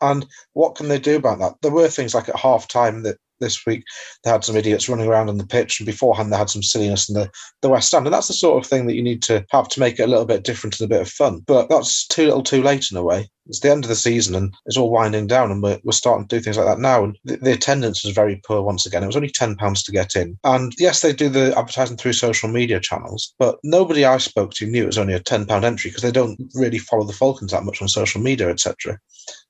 And 0.00 0.26
what 0.54 0.76
can 0.76 0.88
they 0.88 0.98
do 0.98 1.16
about 1.16 1.40
that? 1.40 1.54
There 1.60 1.70
were 1.70 1.88
things 1.88 2.14
like 2.14 2.28
at 2.28 2.36
half 2.36 2.68
time 2.68 3.02
that 3.02 3.18
this 3.40 3.66
week 3.66 3.84
they 4.24 4.30
had 4.30 4.44
some 4.44 4.56
idiots 4.56 4.88
running 4.88 5.08
around 5.08 5.28
on 5.28 5.38
the 5.38 5.46
pitch, 5.46 5.80
and 5.80 5.86
beforehand 5.86 6.32
they 6.32 6.36
had 6.36 6.50
some 6.50 6.62
silliness 6.62 7.08
in 7.08 7.14
the, 7.14 7.30
the 7.62 7.68
West 7.68 7.88
Stand. 7.88 8.06
And 8.06 8.14
that's 8.14 8.28
the 8.28 8.34
sort 8.34 8.62
of 8.62 8.68
thing 8.68 8.86
that 8.86 8.94
you 8.94 9.02
need 9.02 9.22
to 9.24 9.44
have 9.50 9.68
to 9.68 9.80
make 9.80 9.98
it 9.98 10.04
a 10.04 10.06
little 10.06 10.24
bit 10.24 10.44
different 10.44 10.78
and 10.78 10.86
a 10.86 10.94
bit 10.94 11.02
of 11.02 11.08
fun. 11.08 11.40
But 11.46 11.68
that's 11.68 12.06
too 12.06 12.26
little 12.26 12.42
too 12.42 12.62
late 12.62 12.90
in 12.90 12.96
a 12.96 13.02
way. 13.02 13.28
It's 13.46 13.60
the 13.60 13.70
end 13.70 13.84
of 13.84 13.88
the 13.88 13.96
season 13.96 14.36
and 14.36 14.54
it's 14.66 14.76
all 14.76 14.90
winding 14.90 15.26
down, 15.26 15.50
and 15.50 15.62
we're, 15.62 15.80
we're 15.82 15.92
starting 15.92 16.28
to 16.28 16.36
do 16.36 16.42
things 16.42 16.56
like 16.56 16.66
that 16.66 16.78
now. 16.78 17.04
And 17.04 17.18
the, 17.24 17.36
the 17.36 17.52
attendance 17.52 18.04
was 18.04 18.14
very 18.14 18.40
poor 18.46 18.62
once 18.62 18.86
again. 18.86 19.02
It 19.02 19.06
was 19.06 19.16
only 19.16 19.30
£10 19.30 19.84
to 19.84 19.92
get 19.92 20.14
in. 20.14 20.38
And 20.44 20.72
yes, 20.78 21.00
they 21.00 21.12
do 21.12 21.28
the 21.28 21.56
advertising 21.58 21.96
through 21.96 22.12
social 22.12 22.48
media 22.48 22.80
channels, 22.80 23.34
but 23.38 23.58
nobody 23.64 24.04
I 24.04 24.18
spoke 24.18 24.52
to 24.54 24.66
knew 24.66 24.84
it 24.84 24.86
was 24.86 24.98
only 24.98 25.14
a 25.14 25.20
£10 25.20 25.64
entry 25.64 25.90
because 25.90 26.02
they 26.02 26.12
don't 26.12 26.40
really 26.54 26.78
follow 26.78 27.04
the 27.04 27.12
Falcons 27.12 27.52
that 27.52 27.64
much 27.64 27.82
on 27.82 27.88
social 27.88 28.20
media, 28.20 28.48
etc. 28.48 28.98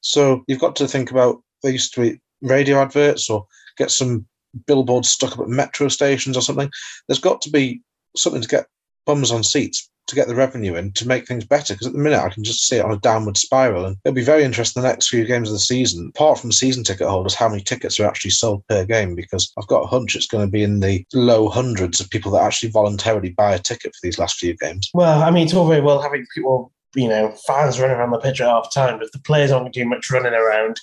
So 0.00 0.44
you've 0.46 0.60
got 0.60 0.76
to 0.76 0.88
think 0.88 1.10
about 1.10 1.42
they 1.62 1.72
used 1.72 1.94
to 1.94 2.00
be 2.00 2.20
radio 2.42 2.80
adverts 2.80 3.28
or 3.28 3.46
get 3.76 3.90
some 3.90 4.26
billboards 4.66 5.08
stuck 5.08 5.32
up 5.32 5.40
at 5.40 5.48
metro 5.48 5.88
stations 5.88 6.36
or 6.36 6.42
something. 6.42 6.70
There's 7.06 7.20
got 7.20 7.40
to 7.42 7.50
be 7.50 7.82
something 8.16 8.42
to 8.42 8.48
get 8.48 8.66
bums 9.06 9.30
on 9.30 9.42
seats 9.44 9.90
to 10.10 10.16
get 10.16 10.28
the 10.28 10.34
revenue 10.34 10.74
in 10.74 10.92
to 10.92 11.08
make 11.08 11.26
things 11.26 11.44
better. 11.44 11.72
Because 11.74 11.86
at 11.86 11.92
the 11.92 11.98
minute, 11.98 12.20
I 12.20 12.28
can 12.28 12.44
just 12.44 12.66
see 12.66 12.76
it 12.76 12.84
on 12.84 12.92
a 12.92 12.98
downward 12.98 13.36
spiral. 13.36 13.86
And 13.86 13.96
it'll 14.04 14.14
be 14.14 14.24
very 14.24 14.44
interesting 14.44 14.82
the 14.82 14.88
next 14.88 15.08
few 15.08 15.24
games 15.24 15.48
of 15.48 15.54
the 15.54 15.60
season, 15.60 16.12
apart 16.14 16.38
from 16.38 16.52
season 16.52 16.84
ticket 16.84 17.08
holders, 17.08 17.34
how 17.34 17.48
many 17.48 17.62
tickets 17.62 17.98
are 17.98 18.06
actually 18.06 18.32
sold 18.32 18.66
per 18.68 18.84
game. 18.84 19.14
Because 19.14 19.52
I've 19.58 19.68
got 19.68 19.84
a 19.84 19.86
hunch 19.86 20.14
it's 20.14 20.26
going 20.26 20.46
to 20.46 20.50
be 20.50 20.62
in 20.62 20.80
the 20.80 21.04
low 21.14 21.48
hundreds 21.48 22.00
of 22.00 22.10
people 22.10 22.32
that 22.32 22.42
actually 22.42 22.70
voluntarily 22.70 23.30
buy 23.30 23.54
a 23.54 23.58
ticket 23.58 23.94
for 23.94 24.00
these 24.02 24.18
last 24.18 24.38
few 24.38 24.56
games. 24.56 24.90
Well, 24.92 25.22
I 25.22 25.30
mean, 25.30 25.44
it's 25.44 25.54
all 25.54 25.68
very 25.68 25.80
well 25.80 26.02
having 26.02 26.26
people 26.34 26.72
you 26.94 27.08
know, 27.08 27.34
fans 27.46 27.78
running 27.78 27.96
around 27.96 28.10
the 28.10 28.18
pitch 28.18 28.40
at 28.40 28.48
half 28.48 28.72
time, 28.72 29.00
if 29.00 29.12
the 29.12 29.20
players 29.20 29.50
aren't 29.50 29.72
doing 29.72 29.88
much 29.88 30.10
running 30.10 30.32
around 30.32 30.80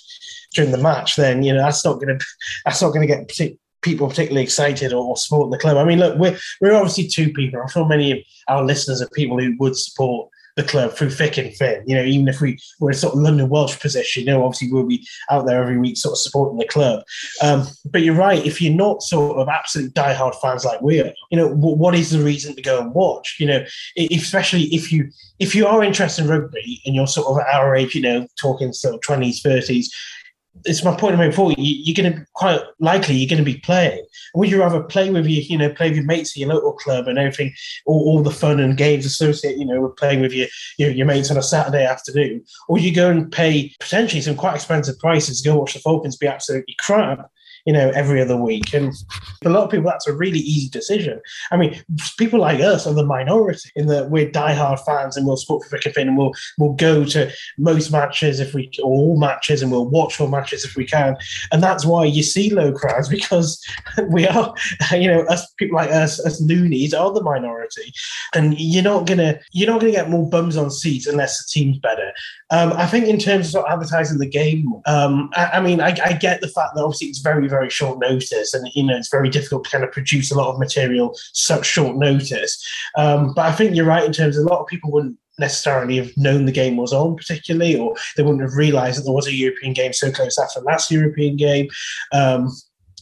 during 0.54 0.72
the 0.72 0.78
match, 0.78 1.16
then 1.16 1.42
you 1.42 1.52
know 1.52 1.62
that's 1.62 1.84
not 1.84 2.00
going 2.00 2.18
to 2.18 2.24
that's 2.64 2.82
not 2.82 2.90
going 2.90 3.06
to 3.06 3.14
get 3.14 3.28
people 3.82 4.08
particularly 4.08 4.42
excited 4.42 4.92
or, 4.92 5.04
or 5.04 5.16
support 5.16 5.50
the 5.50 5.58
club. 5.58 5.76
I 5.76 5.84
mean, 5.84 5.98
look, 5.98 6.18
we're 6.18 6.38
we're 6.60 6.74
obviously 6.74 7.06
two 7.06 7.32
people. 7.32 7.60
I'm 7.60 7.68
sure 7.68 7.86
many 7.86 8.12
of 8.12 8.18
our 8.48 8.64
listeners 8.64 9.02
are 9.02 9.08
people 9.10 9.38
who 9.38 9.54
would 9.58 9.76
support 9.76 10.30
the 10.58 10.64
club 10.64 10.92
through 10.92 11.10
thick 11.10 11.38
and 11.38 11.54
thin. 11.54 11.84
You 11.86 11.94
know, 11.94 12.02
even 12.02 12.26
if 12.26 12.40
we 12.40 12.58
were 12.80 12.90
a 12.90 12.94
sort 12.94 13.14
of 13.14 13.20
London 13.20 13.48
Welsh 13.48 13.78
position, 13.78 14.24
you 14.24 14.30
know, 14.30 14.44
obviously 14.44 14.72
we'll 14.72 14.84
be 14.84 15.06
out 15.30 15.46
there 15.46 15.62
every 15.62 15.78
week 15.78 15.96
sort 15.96 16.14
of 16.14 16.18
supporting 16.18 16.58
the 16.58 16.66
club. 16.66 17.04
Um, 17.40 17.64
but 17.84 18.02
you're 18.02 18.14
right, 18.14 18.44
if 18.44 18.60
you're 18.60 18.74
not 18.74 19.02
sort 19.02 19.38
of 19.38 19.48
absolute 19.48 19.94
diehard 19.94 20.34
fans 20.40 20.64
like 20.64 20.82
we 20.82 21.00
are, 21.00 21.12
you 21.30 21.38
know, 21.38 21.48
w- 21.50 21.76
what 21.76 21.94
is 21.94 22.10
the 22.10 22.18
reason 22.18 22.56
to 22.56 22.62
go 22.62 22.80
and 22.80 22.92
watch? 22.92 23.36
You 23.38 23.46
know, 23.46 23.64
especially 24.10 24.64
if 24.74 24.90
you 24.90 25.10
if 25.38 25.54
you 25.54 25.68
are 25.68 25.84
interested 25.84 26.24
in 26.24 26.30
rugby 26.30 26.82
and 26.84 26.94
you're 26.94 27.06
sort 27.06 27.28
of 27.28 27.46
our 27.46 27.76
age, 27.76 27.94
you 27.94 28.02
know, 28.02 28.26
talking 28.36 28.72
sort 28.72 28.96
of 28.96 29.00
20s, 29.02 29.40
30s, 29.40 29.86
it's 30.64 30.84
my 30.84 30.94
point 30.94 31.14
I 31.14 31.18
made 31.18 31.30
before. 31.30 31.52
You, 31.56 31.92
are 31.92 32.02
going 32.02 32.12
to 32.12 32.26
quite 32.34 32.60
likely 32.80 33.16
you're 33.16 33.28
going 33.28 33.44
to 33.44 33.52
be 33.52 33.60
playing. 33.60 34.04
Would 34.34 34.50
you 34.50 34.60
rather 34.60 34.82
play 34.82 35.10
with 35.10 35.26
your, 35.26 35.42
you 35.42 35.58
know, 35.58 35.72
play 35.72 35.88
with 35.88 35.96
your 35.96 36.06
mates 36.06 36.32
at 36.32 36.36
your 36.36 36.50
local 36.50 36.72
club 36.72 37.08
and 37.08 37.18
everything, 37.18 37.54
all, 37.86 38.00
all 38.00 38.22
the 38.22 38.30
fun 38.30 38.60
and 38.60 38.76
games 38.76 39.06
associated, 39.06 39.60
you 39.60 39.66
know, 39.66 39.80
with 39.80 39.96
playing 39.96 40.20
with 40.20 40.32
your, 40.32 40.48
your, 40.78 40.90
your 40.90 41.06
mates 41.06 41.30
on 41.30 41.36
a 41.36 41.42
Saturday 41.42 41.84
afternoon, 41.84 42.44
or 42.68 42.78
you 42.78 42.94
go 42.94 43.10
and 43.10 43.30
pay 43.32 43.72
potentially 43.80 44.20
some 44.20 44.36
quite 44.36 44.54
expensive 44.54 44.98
prices 44.98 45.40
to 45.40 45.48
go 45.48 45.58
watch 45.58 45.74
the 45.74 45.80
Falcons 45.80 46.16
be 46.16 46.26
absolutely 46.26 46.76
crap 46.78 47.30
you 47.68 47.74
know, 47.74 47.90
every 47.90 48.18
other 48.18 48.34
week. 48.34 48.72
And 48.72 48.96
for 49.42 49.50
a 49.50 49.52
lot 49.52 49.64
of 49.64 49.70
people, 49.70 49.90
that's 49.90 50.08
a 50.08 50.14
really 50.14 50.38
easy 50.38 50.70
decision. 50.70 51.20
I 51.50 51.58
mean, 51.58 51.78
people 52.16 52.40
like 52.40 52.60
us 52.60 52.86
are 52.86 52.94
the 52.94 53.04
minority 53.04 53.68
in 53.76 53.88
that 53.88 54.08
we're 54.08 54.30
diehard 54.30 54.82
fans 54.86 55.18
and 55.18 55.26
we'll 55.26 55.36
support 55.36 55.68
for 55.68 55.76
thick 55.76 55.94
and 55.98 56.16
we'll 56.16 56.32
we'll 56.56 56.72
go 56.72 57.04
to 57.04 57.30
most 57.58 57.92
matches 57.92 58.40
if 58.40 58.54
we 58.54 58.70
or 58.82 58.90
all 58.90 59.20
matches 59.20 59.60
and 59.60 59.70
we'll 59.70 59.86
watch 59.86 60.18
all 60.18 60.28
matches 60.28 60.64
if 60.64 60.76
we 60.76 60.86
can. 60.86 61.14
And 61.52 61.62
that's 61.62 61.84
why 61.84 62.06
you 62.06 62.22
see 62.22 62.48
low 62.48 62.72
crowds 62.72 63.08
because 63.18 63.62
we 64.08 64.26
are, 64.26 64.54
you 64.92 65.08
know, 65.08 65.24
us 65.24 65.52
people 65.58 65.76
like 65.76 65.90
us, 65.90 66.24
us 66.24 66.40
loonies 66.40 66.94
are 66.94 67.12
the 67.12 67.22
minority. 67.22 67.92
And 68.34 68.58
you're 68.58 68.82
not 68.82 69.06
gonna 69.06 69.40
you're 69.52 69.70
not 69.70 69.82
gonna 69.82 69.92
get 69.92 70.08
more 70.08 70.26
bums 70.26 70.56
on 70.56 70.70
seats 70.70 71.06
unless 71.06 71.36
the 71.36 71.50
team's 71.52 71.76
better. 71.80 72.14
Um, 72.50 72.72
I 72.72 72.86
think 72.86 73.06
in 73.06 73.18
terms 73.18 73.46
of, 73.46 73.52
sort 73.52 73.66
of 73.66 73.72
advertising 73.72 74.16
the 74.16 74.26
game, 74.26 74.72
um, 74.86 75.28
I, 75.34 75.50
I, 75.54 75.60
mean, 75.60 75.82
I, 75.82 75.94
I, 76.02 76.14
get 76.14 76.40
the 76.40 76.48
fact 76.48 76.74
that 76.74 76.82
obviously 76.82 77.08
it's 77.08 77.18
very, 77.18 77.46
very 77.46 77.57
short 77.66 77.98
notice, 77.98 78.54
and 78.54 78.68
you 78.74 78.82
know 78.84 78.96
it's 78.96 79.10
very 79.10 79.28
difficult 79.28 79.64
to 79.64 79.70
kind 79.70 79.84
of 79.84 79.92
produce 79.92 80.30
a 80.30 80.36
lot 80.36 80.52
of 80.52 80.58
material 80.58 81.16
such 81.32 81.66
short 81.66 81.96
notice. 81.96 82.64
Um, 82.96 83.32
but 83.34 83.46
I 83.46 83.52
think 83.52 83.74
you're 83.74 83.84
right 83.84 84.04
in 84.04 84.12
terms 84.12 84.36
of 84.36 84.44
a 84.44 84.48
lot 84.48 84.60
of 84.60 84.66
people 84.66 84.90
wouldn't 84.92 85.16
necessarily 85.38 85.96
have 85.96 86.16
known 86.16 86.46
the 86.46 86.52
game 86.52 86.76
was 86.76 86.92
on 86.92 87.14
particularly 87.14 87.76
or 87.76 87.94
they 88.16 88.24
wouldn't 88.24 88.42
have 88.42 88.56
realized 88.56 88.98
that 88.98 89.04
there 89.04 89.12
was 89.12 89.28
a 89.28 89.32
european 89.32 89.72
game 89.72 89.92
so 89.92 90.10
close 90.10 90.36
after 90.36 90.58
the 90.58 90.66
last 90.66 90.90
european 90.90 91.36
game 91.36 91.68
um, 92.12 92.48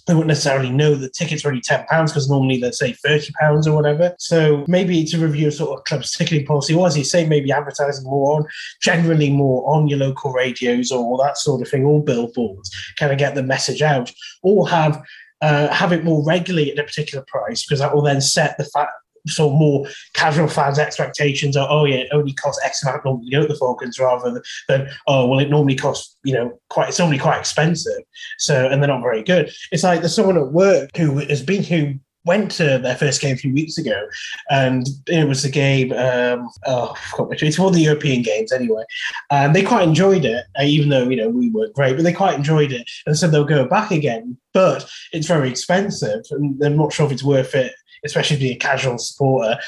they 0.07 0.15
wouldn't 0.15 0.29
necessarily 0.29 0.71
know 0.71 0.95
the 0.95 1.11
tickets 1.11 1.45
are 1.45 1.49
only 1.49 1.61
ten 1.61 1.85
pounds 1.87 2.13
because 2.13 2.31
normally 2.31 2.61
they'd 2.61 2.75
say 2.75 2.93
thirty 2.93 3.33
pounds 3.41 3.67
or 3.67 3.75
whatever. 3.75 4.15
So 4.19 4.65
maybe 4.69 5.05
to 5.05 5.19
review 5.19 5.51
sort 5.51 5.79
of 5.79 5.85
club's 5.85 6.13
ticketing 6.13 6.47
policy, 6.47 6.75
or 6.75 6.87
as 6.87 6.97
you 6.97 7.05
say, 7.05 7.27
maybe 7.27 7.53
advertising 7.53 8.05
more 8.05 8.37
on 8.37 8.47
generally 8.81 9.31
more 9.31 9.69
on 9.69 9.89
your 9.89 9.99
local 9.99 10.33
radios 10.33 10.91
or 10.91 11.19
that 11.19 11.39
sort 11.39 11.63
of 11.63 11.69
thing, 11.69 11.85
or 11.85 12.03
billboards, 12.03 12.71
kind 12.99 13.13
of 13.13 13.19
get 13.19 13.35
the 13.35 13.43
message 13.43 13.83
out, 13.83 14.13
or 14.43 14.69
have 14.69 15.03
uh, 15.41 15.69
have 15.69 15.93
it 15.93 16.05
more 16.05 16.25
regularly 16.25 16.73
at 16.73 16.79
a 16.79 16.85
particular 16.85 17.25
price 17.27 17.65
because 17.65 17.81
that 17.81 17.95
will 17.95 18.03
then 18.03 18.21
set 18.21 18.57
the 18.59 18.65
fact 18.65 18.93
so 19.27 19.51
more 19.51 19.87
casual 20.15 20.49
fans' 20.49 20.79
expectations 20.79 21.57
are, 21.57 21.69
oh 21.71 21.85
yeah, 21.85 21.97
it 21.97 22.09
only 22.13 22.33
costs 22.33 22.65
X 22.65 22.83
amount 22.83 23.05
normally 23.05 23.31
to 23.31 23.37
go 23.37 23.43
to 23.43 23.49
the 23.49 23.59
Falcons, 23.59 23.99
rather 23.99 24.43
than, 24.69 24.89
oh 25.07 25.27
well, 25.27 25.39
it 25.39 25.51
normally 25.51 25.77
costs 25.77 26.17
you 26.25 26.35
know 26.35 26.59
quite 26.71 26.89
it's 26.89 26.99
normally 26.99 27.19
quite 27.19 27.39
expensive, 27.39 28.03
so 28.39 28.69
and 28.69 28.83
they're 28.83 28.89
not 28.89 29.03
very 29.03 29.23
good. 29.23 29.53
It's 29.73 29.83
like 29.83 30.01
there's 30.01 30.15
someone 30.15 30.39
at 30.39 30.53
work 30.53 30.97
who 30.97 31.19
has 31.19 31.43
been 31.43 31.63
who 31.63 31.95
went 32.27 32.51
to 32.51 32.79
their 32.79 32.97
first 32.97 33.21
game 33.21 33.35
a 33.35 33.39
few 33.39 33.55
weeks 33.55 33.79
ago, 33.79 34.07
and 34.51 34.87
it 35.07 35.27
was 35.27 35.45
a 35.45 35.51
game. 35.51 35.93
Um, 35.93 36.49
oh, 36.67 36.95
which. 37.19 37.43
It's 37.43 37.59
one 37.59 37.69
of 37.69 37.75
the 37.75 37.83
European 37.83 38.23
games 38.23 38.53
anyway, 38.53 38.83
and 39.31 39.55
they 39.55 39.63
quite 39.63 39.87
enjoyed 39.87 40.25
it, 40.25 40.45
uh, 40.59 40.65
even 40.65 40.89
though 40.89 41.09
you 41.09 41.17
know 41.17 41.29
we 41.29 41.49
weren't 41.51 41.75
great, 41.75 41.95
but 41.95 42.03
they 42.03 42.13
quite 42.13 42.35
enjoyed 42.35 42.73
it, 42.73 42.91
and 43.07 43.17
said 43.17 43.31
they'll 43.31 43.45
go 43.45 43.67
back 43.67 43.91
again. 43.91 44.37
But 44.53 44.91
it's 45.13 45.29
very 45.29 45.49
expensive, 45.49 46.25
and 46.31 46.59
they're 46.59 46.71
not 46.71 46.93
sure 46.93 47.07
if 47.07 47.13
it's 47.13 47.23
worth 47.23 47.55
it 47.55 47.73
especially 48.05 48.39
being 48.39 48.57
a 48.57 48.59
casual 48.59 48.99
supporter, 48.99 49.59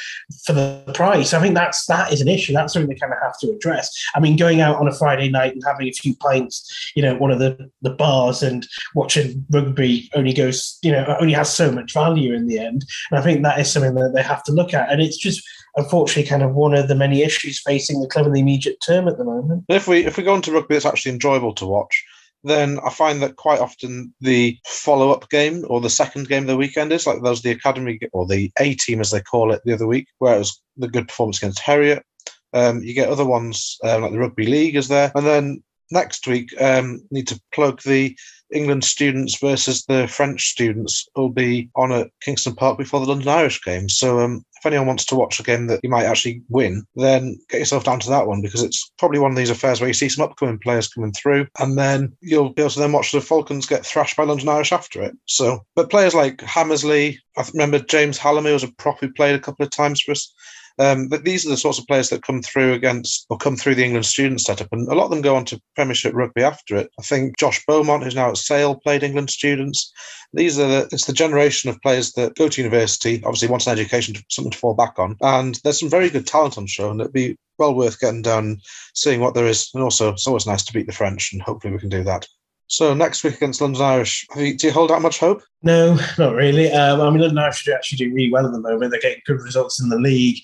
for 0.45 0.53
the 0.53 0.83
price. 0.95 1.33
I 1.33 1.41
think 1.41 1.55
that's 1.55 1.87
that 1.87 2.13
is 2.13 2.21
an 2.21 2.29
issue. 2.29 2.53
That's 2.53 2.73
something 2.73 2.89
they 2.89 2.99
kind 2.99 3.13
of 3.13 3.19
have 3.23 3.39
to 3.41 3.51
address. 3.51 3.91
I 4.15 4.21
mean, 4.21 4.37
going 4.37 4.61
out 4.61 4.77
on 4.77 4.89
a 4.89 4.95
Friday 4.95 5.29
night 5.29 5.55
and 5.55 5.63
having 5.67 5.89
a 5.89 5.93
few 5.93 6.15
pints, 6.17 6.93
you 6.95 7.03
know, 7.03 7.17
one 7.17 7.31
of 7.31 7.39
the 7.39 7.71
the 7.83 7.91
bars 7.91 8.43
and 8.43 8.67
watching 8.95 9.45
rugby 9.51 10.11
only 10.15 10.33
goes, 10.33 10.79
you 10.83 10.93
know, 10.93 11.17
only 11.21 11.35
has 11.35 11.53
so 11.53 11.71
much 11.71 11.93
value 11.93 12.35
in 12.35 12.47
the 12.47 12.59
end. 12.59 12.85
And 13.11 13.19
I 13.19 13.23
think 13.23 13.43
that 13.43 13.59
is 13.59 13.71
something 13.71 13.95
that 13.95 14.13
they 14.15 14.23
have 14.23 14.43
to 14.45 14.53
look 14.53 14.75
at. 14.75 14.91
And 14.91 15.01
it's 15.01 15.17
just 15.17 15.43
unfortunately 15.77 16.29
kind 16.29 16.43
of 16.43 16.55
one 16.55 16.75
of 16.75 16.89
the 16.89 16.95
many 16.95 17.23
issues 17.23 17.61
facing 17.61 18.01
the 18.01 18.09
club 18.09 18.27
in 18.27 18.33
the 18.33 18.41
immediate 18.41 18.81
term 18.81 19.09
at 19.09 19.19
the 19.19 19.25
moment. 19.25 19.65
If 19.69 19.89
we 19.89 20.05
if 20.05 20.17
we 20.17 20.25
go 20.25 20.35
into 20.35 20.53
rugby, 20.53 20.77
it's 20.77 20.87
actually 20.87 21.13
enjoyable 21.13 21.55
to 21.55 21.67
watch 21.67 22.05
then 22.45 22.79
I 22.85 22.91
find 22.91 23.23
that 23.23 23.37
quite 23.37 23.61
often 23.61 24.15
the 24.21 24.59
follow 24.67 25.11
up 25.11 25.29
game 25.31 25.65
or 25.69 25.81
the 25.81 25.91
second 25.91 26.29
game 26.29 26.45
of 26.45 26.49
the 26.49 26.57
weekend 26.57 26.93
is 26.93 27.07
like 27.07 27.23
there's 27.23 27.43
the 27.43 27.51
academy 27.51 27.99
or 28.13 28.27
the 28.27 28.51
A 28.61 28.75
team 28.75 29.01
as 29.01 29.11
they 29.11 29.21
call 29.21 29.53
it 29.53 29.63
the 29.65 29.75
other 29.75 29.87
week, 29.87 30.09
where 30.19 30.37
it 30.37 30.39
was 30.39 30.61
the 30.77 30.89
good 30.89 31.09
performance 31.09 31.39
against 31.39 31.59
Harriet. 31.61 32.05
Um, 32.53 32.83
you 32.83 32.95
get 32.95 33.09
other 33.09 33.27
ones 33.27 33.77
um, 33.85 34.03
like 34.03 34.13
the 34.13 34.19
rugby 34.19 34.47
league 34.47 34.77
is 34.77 34.89
there, 34.89 35.13
and 35.15 35.27
then 35.27 35.63
next 35.91 36.27
week 36.27 36.51
um, 36.61 37.01
need 37.11 37.29
to 37.29 37.41
plug 37.53 37.83
the 37.83 38.17
England 38.53 38.85
students 38.85 39.39
versus 39.39 39.85
the 39.85 40.09
French 40.09 40.49
students 40.49 41.07
will 41.15 41.29
be 41.29 41.71
on 41.75 41.93
at 41.93 42.11
Kingston 42.23 42.55
Park 42.55 42.79
before 42.79 43.01
the 43.01 43.07
London 43.07 43.29
Irish 43.29 43.63
game. 43.63 43.89
So 43.89 44.21
um, 44.21 44.45
if 44.59 44.67
anyone 44.67 44.87
wants 44.87 45.05
to 45.07 45.15
watch 45.15 45.39
a 45.41 45.43
game 45.43 45.67
that 45.69 45.81
you 45.83 45.91
might 45.91 46.05
actually 46.05 46.43
win, 46.49 46.85
then 46.97 47.39
get 47.49 47.61
yourself 47.61 47.85
down 47.85 48.01
to 48.01 48.11
that 48.11 48.27
one 48.27 48.43
because 48.43 48.63
it's 48.63 48.91
probably 48.99 49.19
one 49.19 49.31
of 49.31 49.37
these 49.37 49.51
affairs 49.51 49.81
where 49.81 49.89
you 49.89 49.95
see 49.95 50.09
some 50.09 50.25
upcoming 50.25 50.59
players 50.59 50.89
coming 50.89 51.13
through, 51.13 51.47
and 51.59 51.79
then 51.79 52.17
you'll 52.21 52.51
be 52.51 52.63
able 52.63 52.71
to 52.71 52.81
then 52.81 52.93
watch 52.93 53.13
the 53.13 53.21
Falcons 53.21 53.67
get 53.67 53.87
thrashed 53.87 54.17
by 54.17 54.25
London 54.25 54.49
Irish 54.49 54.73
after 54.73 55.03
it. 55.03 55.17
So, 55.27 55.65
but 55.75 55.91
players 55.91 56.15
like 56.15 56.41
Hammersley, 56.41 57.21
I 57.37 57.45
remember 57.53 57.79
James 57.79 58.19
Hallamey 58.19 58.53
was 58.53 58.65
a 58.65 58.73
prop 58.73 59.01
who 59.01 59.13
played 59.13 59.35
a 59.35 59.41
couple 59.41 59.65
of 59.65 59.71
times 59.71 60.01
for 60.01 60.13
us. 60.13 60.33
Um, 60.79 61.09
but 61.09 61.25
these 61.25 61.45
are 61.45 61.51
the 61.51 61.57
sorts 61.57 61.79
of 61.79 61.87
players 61.87 62.11
that 62.11 62.23
come 62.23 62.43
through 62.43 62.73
against 62.73 63.27
or 63.31 63.37
come 63.37 63.57
through 63.57 63.75
the 63.75 63.85
England 63.85 64.07
student 64.07 64.41
setup, 64.41 64.69
and 64.73 64.89
a 64.89 64.95
lot 64.95 65.07
of 65.07 65.11
them 65.11 65.23
go 65.23 65.37
on 65.37 65.45
to 65.47 65.61
Premiership 65.75 66.15
rugby 66.15 66.43
after 66.43 66.77
it. 66.77 66.91
I 66.99 67.03
think 67.03 67.39
Josh 67.39 67.65
Beaumont, 67.67 68.05
who's 68.05 68.15
now 68.15 68.31
at 68.31 68.37
Sale, 68.37 68.77
played 68.77 69.03
England 69.03 69.31
students. 69.31 69.93
These 70.33 70.59
are 70.59 70.69
the, 70.69 70.89
it's 70.93 71.07
the 71.07 71.13
generation 71.13 71.71
of 71.71 71.81
players 71.81 72.13
that 72.13 72.37
go 72.37 72.49
to 72.49 72.63
university, 72.63 73.23
obviously 73.25 73.49
wants 73.49 73.67
an 73.67 73.73
education, 73.73 74.15
something 74.29 74.53
to 74.53 74.59
fall 74.59 74.75
back 74.75 74.99
on, 74.99 75.17
and 75.21 75.59
there's 75.65 75.81
some 75.81 75.91
very 75.91 76.11
good 76.11 76.27
talent 76.27 76.59
on 76.59 76.67
show, 76.67 76.91
and 76.91 77.01
it'd 77.01 77.13
be 77.13 77.37
well 77.59 77.75
worth 77.75 77.99
getting 78.01 78.23
down, 78.23 78.61
seeing 78.95 79.21
what 79.21 79.35
there 79.35 79.47
is, 79.47 79.71
and 79.75 79.83
also 79.83 80.13
it's 80.13 80.27
always 80.27 80.47
nice 80.47 80.65
to 80.65 80.73
beat 80.73 80.87
the 80.87 80.93
French, 80.93 81.33
and 81.33 81.43
hopefully 81.43 81.73
we 81.73 81.81
can 81.81 81.89
do 81.89 82.05
that. 82.05 82.27
So 82.69 82.93
next 82.93 83.25
week 83.25 83.37
against 83.37 83.63
London 83.63 83.81
Irish, 83.81 84.27
do 84.35 84.55
you 84.61 84.71
hold 84.71 84.93
out 84.93 85.01
much 85.01 85.19
hope? 85.19 85.43
No, 85.63 85.99
not 86.19 86.35
really. 86.35 86.71
Um, 86.71 87.01
I 87.01 87.11
mean, 87.11 87.21
London 87.21 87.39
Irish 87.39 87.67
are 87.67 87.75
actually 87.75 87.97
doing 87.97 88.15
really 88.15 88.31
well 88.31 88.47
at 88.47 88.53
the 88.53 88.61
moment. 88.61 88.91
They're 88.91 89.01
getting 89.01 89.23
good 89.27 89.41
results 89.41 89.81
in 89.81 89.89
the 89.89 89.99
league. 89.99 90.37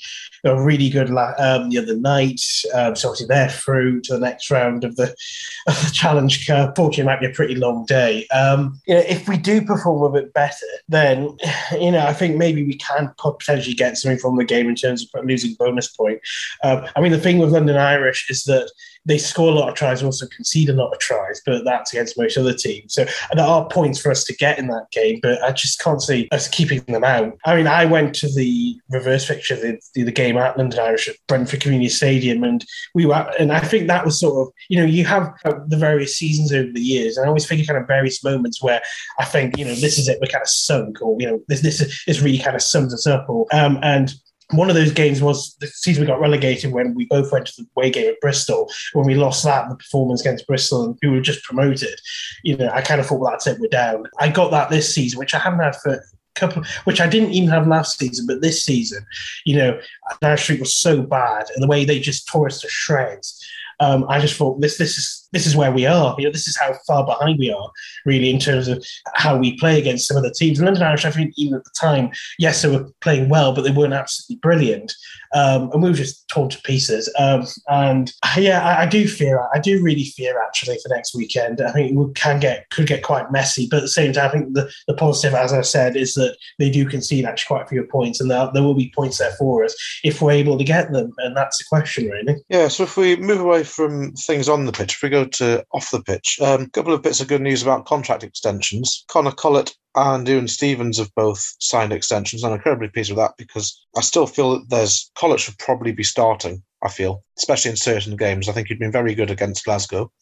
They 0.43 0.51
were 0.51 0.65
really 0.65 0.89
good 0.89 1.11
um, 1.11 1.69
the 1.69 1.79
other 1.79 1.97
night. 1.97 2.41
Um, 2.75 2.97
so 2.97 3.09
obviously 3.09 3.27
they're 3.27 3.49
through 3.51 4.01
to 4.03 4.15
the 4.15 4.21
next 4.21 4.51
round 4.51 4.85
of 4.85 4.97
the, 4.97 5.15
of 5.69 5.75
the 5.85 5.91
Challenge 5.93 6.47
Cup. 6.47 6.77
Fortunately, 6.77 7.03
it 7.03 7.07
might 7.07 7.21
be 7.21 7.27
a 7.27 7.35
pretty 7.35 7.57
long 7.57 7.85
day. 7.85 8.27
Um, 8.29 8.81
you 8.87 8.95
know, 8.95 9.05
if 9.07 9.29
we 9.29 9.37
do 9.37 9.63
perform 9.63 10.03
a 10.03 10.21
bit 10.21 10.33
better, 10.33 10.67
then 10.89 11.37
you 11.73 11.91
know 11.91 12.05
I 12.07 12.15
think 12.15 12.37
maybe 12.37 12.65
we 12.65 12.77
can 12.77 13.13
potentially 13.19 13.75
get 13.75 13.99
something 13.99 14.19
from 14.19 14.37
the 14.37 14.45
game 14.45 14.69
in 14.69 14.75
terms 14.75 15.07
of 15.15 15.25
losing 15.25 15.55
bonus 15.59 15.89
point. 15.89 16.21
Um, 16.63 16.87
I 16.97 17.01
mean, 17.01 17.13
the 17.13 17.21
thing 17.21 17.39
with 17.39 17.53
London 17.53 17.77
Irish 17.77 18.31
is 18.31 18.45
that 18.45 18.71
they 19.07 19.19
score 19.19 19.51
a 19.51 19.55
lot 19.55 19.69
of 19.69 19.75
tries, 19.75 20.03
also 20.03 20.27
concede 20.29 20.69
a 20.69 20.73
lot 20.73 20.93
of 20.93 20.99
tries, 20.99 21.40
but 21.45 21.64
that's 21.64 21.93
against 21.93 22.19
most 22.19 22.38
other 22.38 22.55
teams. 22.55 22.95
So 22.95 23.05
there 23.35 23.45
are 23.45 23.69
points 23.69 24.01
for 24.01 24.11
us 24.11 24.25
to 24.25 24.35
get 24.35 24.59
in 24.59 24.69
that 24.69 24.90
game, 24.93 25.21
but 25.23 25.43
I 25.43 25.53
just 25.53 25.81
can't 25.81 26.01
see 26.01 26.29
us 26.33 26.49
keeping 26.49 26.81
them 26.85 27.05
out. 27.05 27.37
I 27.45 27.57
mean, 27.57 27.67
I 27.67 27.85
went 27.85 28.14
to 28.17 28.29
the 28.35 28.77
reverse 28.90 29.27
fixture, 29.27 29.57
the, 29.57 29.79
the, 29.95 30.05
the 30.05 30.12
game 30.12 30.37
at 30.37 30.57
London 30.57 30.81
Irish 30.81 31.09
at 31.09 31.17
Brentford 31.27 31.61
Community 31.61 31.88
Stadium, 31.88 32.45
and 32.45 32.64
we 32.95 33.07
were, 33.07 33.31
and 33.38 33.53
I 33.53 33.61
think 33.61 33.88
that 33.88 34.05
was 34.05 34.21
sort 34.21 34.47
of, 34.47 34.53
you 34.69 34.79
know, 34.79 34.87
you 34.87 35.05
have 35.05 35.33
the 35.45 35.77
various 35.77 36.17
seasons 36.17 36.53
over 36.53 36.71
the 36.73 36.81
years, 36.81 37.17
and 37.17 37.25
I 37.25 37.29
always 37.29 37.47
think 37.47 37.67
kind 37.67 37.79
of 37.79 37.87
various 37.87 38.23
moments 38.23 38.62
where 38.62 38.83
I 39.19 39.25
think, 39.25 39.57
you 39.57 39.64
know, 39.64 39.75
this 39.75 39.99
is 39.99 40.09
it, 40.09 40.19
we're 40.21 40.29
kind 40.29 40.43
of 40.43 40.49
sunk, 40.49 41.01
or 41.01 41.17
you 41.19 41.27
know, 41.27 41.40
this 41.49 41.61
this 41.62 41.81
is 42.07 42.21
really 42.21 42.38
kind 42.38 42.57
of 42.57 42.62
sums 42.62 42.93
us 42.93 43.07
up, 43.07 43.27
or 43.29 43.47
um, 43.53 43.79
and 43.83 44.12
one 44.50 44.68
of 44.68 44.76
those 44.76 44.92
games 44.92 45.22
was 45.22 45.57
the 45.61 45.66
season 45.66 46.02
we 46.02 46.07
got 46.07 46.20
relegated 46.20 46.72
when 46.72 46.94
we 46.94 47.07
both 47.07 47.33
went 47.33 47.46
to 47.46 47.52
the 47.57 47.66
away 47.76 47.90
game 47.90 48.09
at 48.09 48.20
Bristol. 48.20 48.70
When 48.92 49.07
we 49.07 49.14
lost 49.14 49.44
that, 49.44 49.68
the 49.68 49.76
performance 49.76 50.20
against 50.20 50.46
Bristol, 50.46 50.85
and 50.85 50.98
we 51.02 51.09
were 51.09 51.20
just 51.20 51.42
promoted. 51.44 51.98
You 52.42 52.57
know, 52.57 52.68
I 52.68 52.83
kind 52.83 53.00
of 53.00 53.07
thought, 53.07 53.20
well, 53.20 53.30
that's 53.30 53.46
it, 53.46 53.59
we're 53.59 53.68
down. 53.68 54.07
I 54.20 54.28
got 54.28 54.50
that 54.50 54.70
this 54.70 54.94
season, 54.94 55.18
which 55.18 55.35
I 55.35 55.38
haven't 55.38 55.61
had 55.61 55.76
for 55.76 55.94
a 55.94 56.00
couple, 56.35 56.62
which 56.85 57.00
I 57.00 57.07
didn't 57.07 57.33
even 57.33 57.48
have 57.48 57.66
last 57.66 57.98
season, 57.98 58.26
but 58.26 58.42
this 58.42 58.64
season, 58.64 59.04
you 59.44 59.57
know, 59.57 59.80
Narrow 60.20 60.37
Street 60.37 60.61
was 60.61 60.76
so 60.76 61.02
bad, 61.02 61.46
and 61.54 61.62
the 61.62 61.68
way 61.68 61.85
they 61.85 61.98
just 61.98 62.28
tore 62.28 62.46
us 62.46 62.61
to 62.61 62.68
shreds. 62.68 63.44
Um, 63.80 64.07
I 64.09 64.20
just 64.20 64.37
thought 64.37 64.61
this 64.61 64.78
this 64.78 64.98
is 64.98 65.24
this 65.35 65.47
is 65.47 65.57
where 65.57 65.73
we 65.73 65.85
are. 65.85 66.14
You 66.16 66.27
know, 66.27 66.33
this 66.33 66.47
is 66.47 66.57
how 66.57 66.73
far 66.87 67.05
behind 67.05 67.38
we 67.38 67.53
are, 67.53 67.70
really, 68.07 68.31
in 68.31 68.38
terms 68.38 68.68
of 68.68 68.85
how 69.14 69.37
we 69.37 69.59
play 69.59 69.79
against 69.79 70.07
some 70.07 70.16
of 70.16 70.23
the 70.23 70.33
teams. 70.33 70.61
London 70.61 70.83
Irish, 70.83 71.05
I 71.05 71.11
think, 71.11 71.35
even 71.37 71.55
at 71.55 71.64
the 71.64 71.70
time, 71.79 72.11
yes, 72.38 72.62
they 72.62 72.68
were 72.68 72.88
playing 73.01 73.29
well, 73.29 73.53
but 73.53 73.62
they 73.62 73.73
weren't 73.73 73.92
absolutely 73.92 74.37
brilliant, 74.37 74.94
um, 75.35 75.70
and 75.73 75.83
we 75.83 75.90
were 75.90 75.97
just 75.97 76.27
torn 76.29 76.49
to 76.51 76.61
pieces. 76.62 77.12
Um, 77.18 77.47
and 77.68 78.12
yeah, 78.38 78.64
I, 78.64 78.83
I, 78.83 78.87
do 78.87 79.09
fear, 79.09 79.47
I 79.53 79.59
do 79.59 79.83
really 79.83 80.05
fear 80.05 80.40
actually 80.40 80.79
for 80.83 80.94
next 80.94 81.14
weekend. 81.14 81.61
I 81.61 81.73
think 81.73 81.92
it 81.92 82.14
can 82.14 82.38
get 82.38 82.70
could 82.70 82.87
get 82.87 83.03
quite 83.03 83.33
messy, 83.33 83.66
but 83.68 83.79
at 83.79 83.83
the 83.83 83.88
same 83.88 84.12
time, 84.12 84.29
I 84.29 84.33
think 84.33 84.55
the, 84.55 84.70
the 84.87 84.94
positive, 84.94 85.35
as 85.35 85.53
I 85.53 85.62
said, 85.62 85.97
is 85.97 86.14
that 86.14 86.37
they 86.61 86.70
do 86.70 86.88
concede 86.88 87.25
actually 87.25 87.57
quite 87.57 87.64
a 87.64 87.68
few 87.68 87.85
points, 87.85 88.20
and 88.20 88.31
there, 88.31 88.49
there 88.55 88.62
will 88.62 88.75
be 88.75 88.92
points 88.94 89.18
there 89.18 89.33
for 89.33 89.64
us 89.64 89.75
if 90.05 90.23
we're 90.23 90.31
able 90.31 90.57
to 90.59 90.64
get 90.64 90.92
them, 90.92 91.12
and 91.18 91.37
that's 91.37 91.59
the 91.59 91.64
question, 91.68 92.09
really. 92.09 92.37
Yeah. 92.49 92.68
So 92.68 92.85
if 92.85 92.97
we 92.97 93.16
move 93.16 93.40
away 93.40 93.64
from 93.64 94.12
things 94.12 94.49
on 94.49 94.66
the 94.66 94.73
pitch, 94.73 94.94
if 94.94 95.03
we 95.03 95.09
go 95.09 95.24
to 95.33 95.65
off 95.73 95.91
the 95.91 96.03
pitch. 96.03 96.39
A 96.41 96.55
um, 96.55 96.71
couple 96.71 96.93
of 96.93 97.03
bits 97.03 97.21
of 97.21 97.29
good 97.29 97.41
news 97.41 97.63
about 97.63 97.87
contract 97.87 98.23
extensions. 98.23 99.05
Connor 99.09 99.33
Collett 99.33 99.75
and 99.95 100.27
Ewan 100.29 100.49
Stevens 100.49 100.99
have 100.99 101.15
both 101.15 101.55
signed 101.61 101.93
extensions. 101.93 102.43
I'm 102.43 102.53
incredibly 102.53 102.89
pleased 102.89 103.11
with 103.11 103.19
that 103.19 103.35
because 103.39 103.81
I 103.97 104.01
still 104.01 104.27
feel 104.27 104.59
that 104.59 104.71
there's 104.71 105.11
Collett 105.17 105.41
should 105.41 105.59
probably 105.59 105.93
be 105.93 106.05
starting. 106.05 106.63
I 106.83 106.91
feel, 106.91 107.25
especially 107.39 107.71
in 107.71 107.79
certain 107.79 108.15
games. 108.17 108.49
I 108.49 108.53
think 108.53 108.69
he'd 108.69 108.79
been 108.79 108.93
very 108.93 109.15
good 109.15 109.31
against 109.31 109.65
Glasgow 109.65 110.13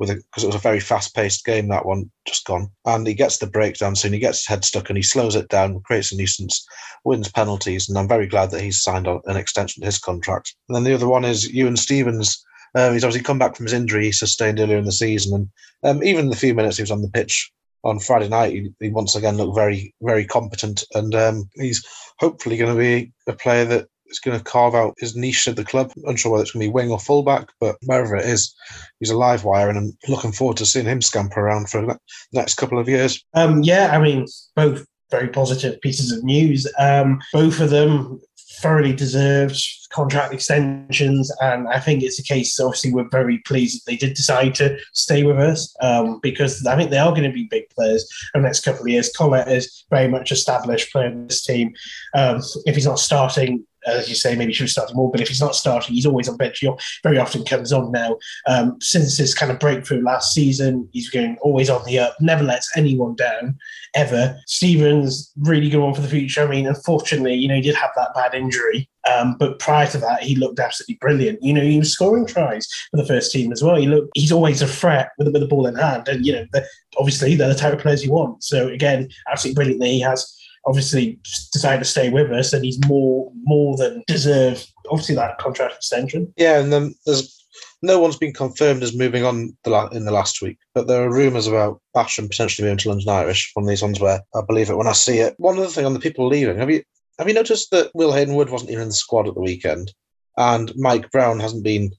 because 0.00 0.16
it, 0.16 0.24
it 0.42 0.46
was 0.46 0.54
a 0.54 0.58
very 0.58 0.80
fast-paced 0.80 1.44
game 1.44 1.68
that 1.68 1.86
one 1.86 2.10
just 2.26 2.46
gone 2.46 2.70
and 2.86 3.06
he 3.06 3.14
gets 3.14 3.38
the 3.38 3.46
breakdown 3.46 3.94
soon 3.94 4.12
he 4.12 4.18
gets 4.18 4.38
his 4.38 4.46
head 4.46 4.64
stuck 4.64 4.88
and 4.88 4.96
he 4.96 5.02
slows 5.02 5.36
it 5.36 5.48
down 5.48 5.80
creates 5.82 6.12
a 6.12 6.16
nuisance 6.16 6.66
wins 7.04 7.30
penalties 7.30 7.88
and 7.88 7.98
i'm 7.98 8.08
very 8.08 8.26
glad 8.26 8.50
that 8.50 8.62
he's 8.62 8.82
signed 8.82 9.06
an 9.06 9.36
extension 9.36 9.80
to 9.80 9.86
his 9.86 9.98
contract 9.98 10.54
and 10.68 10.76
then 10.76 10.84
the 10.84 10.94
other 10.94 11.08
one 11.08 11.24
is 11.24 11.52
ewan 11.52 11.76
stevens 11.76 12.44
um, 12.74 12.92
he's 12.92 13.04
obviously 13.04 13.24
come 13.24 13.38
back 13.38 13.56
from 13.56 13.66
his 13.66 13.72
injury 13.72 14.06
he 14.06 14.12
sustained 14.12 14.60
earlier 14.60 14.78
in 14.78 14.84
the 14.84 14.92
season, 14.92 15.34
and 15.34 15.98
um, 15.98 16.04
even 16.04 16.30
the 16.30 16.36
few 16.36 16.54
minutes 16.54 16.76
he 16.76 16.82
was 16.82 16.90
on 16.90 17.02
the 17.02 17.10
pitch 17.10 17.50
on 17.84 17.98
Friday 17.98 18.28
night, 18.28 18.52
he, 18.52 18.70
he 18.80 18.90
once 18.90 19.16
again 19.16 19.36
looked 19.36 19.54
very, 19.54 19.94
very 20.02 20.24
competent, 20.24 20.84
and 20.94 21.14
um, 21.14 21.48
he's 21.54 21.84
hopefully 22.18 22.56
going 22.56 22.72
to 22.72 22.78
be 22.78 23.12
a 23.26 23.32
player 23.32 23.64
that 23.64 23.88
is 24.06 24.18
going 24.18 24.36
to 24.36 24.44
carve 24.44 24.74
out 24.74 24.94
his 24.98 25.16
niche 25.16 25.48
at 25.48 25.56
the 25.56 25.64
club. 25.64 25.92
Unsure 26.04 26.32
whether 26.32 26.42
it's 26.42 26.52
going 26.52 26.62
to 26.62 26.68
be 26.68 26.72
wing 26.72 26.90
or 26.90 26.98
fullback, 26.98 27.48
but 27.60 27.76
wherever 27.84 28.16
it 28.16 28.26
is, 28.26 28.54
he's 28.98 29.10
a 29.10 29.16
live 29.16 29.44
wire, 29.44 29.68
and 29.68 29.78
I'm 29.78 29.96
looking 30.08 30.32
forward 30.32 30.56
to 30.58 30.66
seeing 30.66 30.86
him 30.86 31.00
scamper 31.00 31.40
around 31.40 31.70
for 31.70 31.80
the 31.86 31.98
next 32.32 32.54
couple 32.54 32.78
of 32.78 32.88
years. 32.88 33.24
Um, 33.34 33.62
yeah, 33.62 33.90
I 33.92 34.00
mean, 34.00 34.26
both 34.56 34.84
very 35.10 35.28
positive 35.28 35.80
pieces 35.80 36.12
of 36.12 36.22
news. 36.22 36.66
Um, 36.78 37.20
both 37.32 37.60
of 37.60 37.70
them 37.70 38.20
thoroughly 38.60 38.92
deserved 38.92 39.60
contract 39.90 40.32
extensions. 40.32 41.30
And 41.40 41.68
I 41.68 41.80
think 41.80 42.02
it's 42.02 42.18
a 42.18 42.22
case, 42.22 42.58
obviously, 42.60 42.92
we're 42.92 43.08
very 43.08 43.38
pleased 43.38 43.78
that 43.78 43.90
they 43.90 43.96
did 43.96 44.14
decide 44.14 44.54
to 44.56 44.78
stay 44.92 45.24
with 45.24 45.38
us 45.38 45.74
um, 45.80 46.20
because 46.22 46.64
I 46.66 46.76
think 46.76 46.90
they 46.90 46.98
are 46.98 47.10
going 47.10 47.24
to 47.24 47.32
be 47.32 47.48
big 47.50 47.68
players 47.70 48.08
in 48.34 48.42
the 48.42 48.46
next 48.46 48.64
couple 48.64 48.82
of 48.82 48.88
years. 48.88 49.12
Collett 49.12 49.48
is 49.48 49.84
very 49.90 50.08
much 50.08 50.32
established 50.32 50.92
player 50.92 51.06
in 51.06 51.26
this 51.26 51.44
team. 51.44 51.72
Um, 52.14 52.40
if 52.66 52.74
he's 52.74 52.86
not 52.86 52.98
starting, 52.98 53.66
as 53.86 54.08
you 54.08 54.14
say, 54.14 54.34
maybe 54.36 54.52
should 54.52 54.64
have 54.64 54.70
started 54.70 54.96
more. 54.96 55.10
But 55.10 55.20
if 55.20 55.28
he's 55.28 55.40
not 55.40 55.54
starting, 55.54 55.94
he's 55.94 56.06
always 56.06 56.28
on 56.28 56.36
bench. 56.36 56.58
He 56.58 56.70
very 57.02 57.18
often 57.18 57.44
comes 57.44 57.72
on 57.72 57.92
now. 57.92 58.16
Um, 58.46 58.76
since 58.80 59.16
his 59.16 59.34
kind 59.34 59.50
of 59.50 59.58
breakthrough 59.58 60.02
last 60.02 60.32
season, 60.32 60.88
he's 60.92 61.10
going 61.10 61.36
always 61.42 61.70
on 61.70 61.84
the 61.84 61.98
up, 61.98 62.16
never 62.20 62.44
lets 62.44 62.76
anyone 62.76 63.14
down 63.16 63.58
ever. 63.94 64.36
Stevens 64.46 65.32
really 65.40 65.68
good 65.68 65.80
one 65.80 65.94
for 65.94 66.00
the 66.02 66.08
future. 66.08 66.42
I 66.42 66.46
mean, 66.46 66.66
unfortunately, 66.66 67.34
you 67.34 67.48
know, 67.48 67.56
he 67.56 67.62
did 67.62 67.74
have 67.74 67.90
that 67.96 68.14
bad 68.14 68.34
injury. 68.34 68.88
Um, 69.10 69.36
but 69.38 69.58
prior 69.58 69.86
to 69.88 69.98
that, 69.98 70.22
he 70.22 70.36
looked 70.36 70.60
absolutely 70.60 70.98
brilliant. 71.00 71.42
You 71.42 71.54
know, 71.54 71.62
he 71.62 71.78
was 71.78 71.92
scoring 71.92 72.26
tries 72.26 72.68
for 72.90 72.98
the 72.98 73.06
first 73.06 73.32
team 73.32 73.50
as 73.50 73.62
well. 73.62 73.76
He 73.76 73.86
looked, 73.86 74.10
he's 74.14 74.32
always 74.32 74.60
a 74.60 74.68
threat 74.68 75.10
with, 75.18 75.28
with 75.32 75.40
the 75.40 75.48
ball 75.48 75.66
in 75.66 75.74
hand. 75.74 76.06
And, 76.06 76.26
you 76.26 76.32
know, 76.32 76.46
the, 76.52 76.66
obviously 76.98 77.34
they're 77.34 77.48
the 77.48 77.54
type 77.54 77.72
of 77.72 77.78
players 77.78 78.04
you 78.04 78.12
want. 78.12 78.44
So 78.44 78.68
again, 78.68 79.08
absolutely 79.30 79.54
brilliant 79.54 79.80
that 79.80 79.86
he 79.86 80.00
has 80.00 80.36
obviously 80.66 81.18
decided 81.52 81.80
to 81.80 81.84
stay 81.84 82.10
with 82.10 82.30
us, 82.30 82.52
and 82.52 82.64
he's 82.64 82.78
more 82.86 83.32
more 83.42 83.76
than 83.76 84.02
deserved. 84.06 84.70
Obviously, 84.90 85.14
that 85.14 85.38
contract 85.38 85.76
extension. 85.76 86.32
Yeah, 86.36 86.60
and 86.60 86.72
then 86.72 86.94
there's 87.06 87.36
no 87.82 87.98
one's 87.98 88.16
been 88.16 88.32
confirmed 88.32 88.82
as 88.82 88.96
moving 88.96 89.24
on 89.24 89.56
the 89.64 89.70
la- 89.70 89.88
in 89.88 90.04
the 90.04 90.12
last 90.12 90.42
week, 90.42 90.58
but 90.74 90.86
there 90.86 91.02
are 91.02 91.12
rumours 91.12 91.46
about 91.46 91.80
Basham 91.96 92.28
potentially 92.28 92.66
moving 92.66 92.78
to 92.78 92.88
London 92.90 93.08
Irish. 93.08 93.50
One 93.54 93.64
of 93.64 93.68
these 93.68 93.82
ones 93.82 94.00
where 94.00 94.22
I 94.34 94.40
believe 94.46 94.70
it 94.70 94.76
when 94.76 94.86
I 94.86 94.92
see 94.92 95.18
it. 95.18 95.34
One 95.38 95.58
other 95.58 95.68
thing 95.68 95.86
on 95.86 95.94
the 95.94 96.00
people 96.00 96.26
leaving. 96.26 96.58
Have 96.58 96.70
you 96.70 96.82
have 97.18 97.28
you 97.28 97.34
noticed 97.34 97.70
that 97.70 97.90
Will 97.94 98.12
Haydon-Wood 98.12 98.50
wasn't 98.50 98.70
even 98.70 98.82
in 98.82 98.88
the 98.88 98.94
squad 98.94 99.28
at 99.28 99.34
the 99.34 99.40
weekend, 99.40 99.92
and 100.36 100.72
Mike 100.76 101.10
Brown 101.10 101.40
hasn't 101.40 101.64
been 101.64 101.92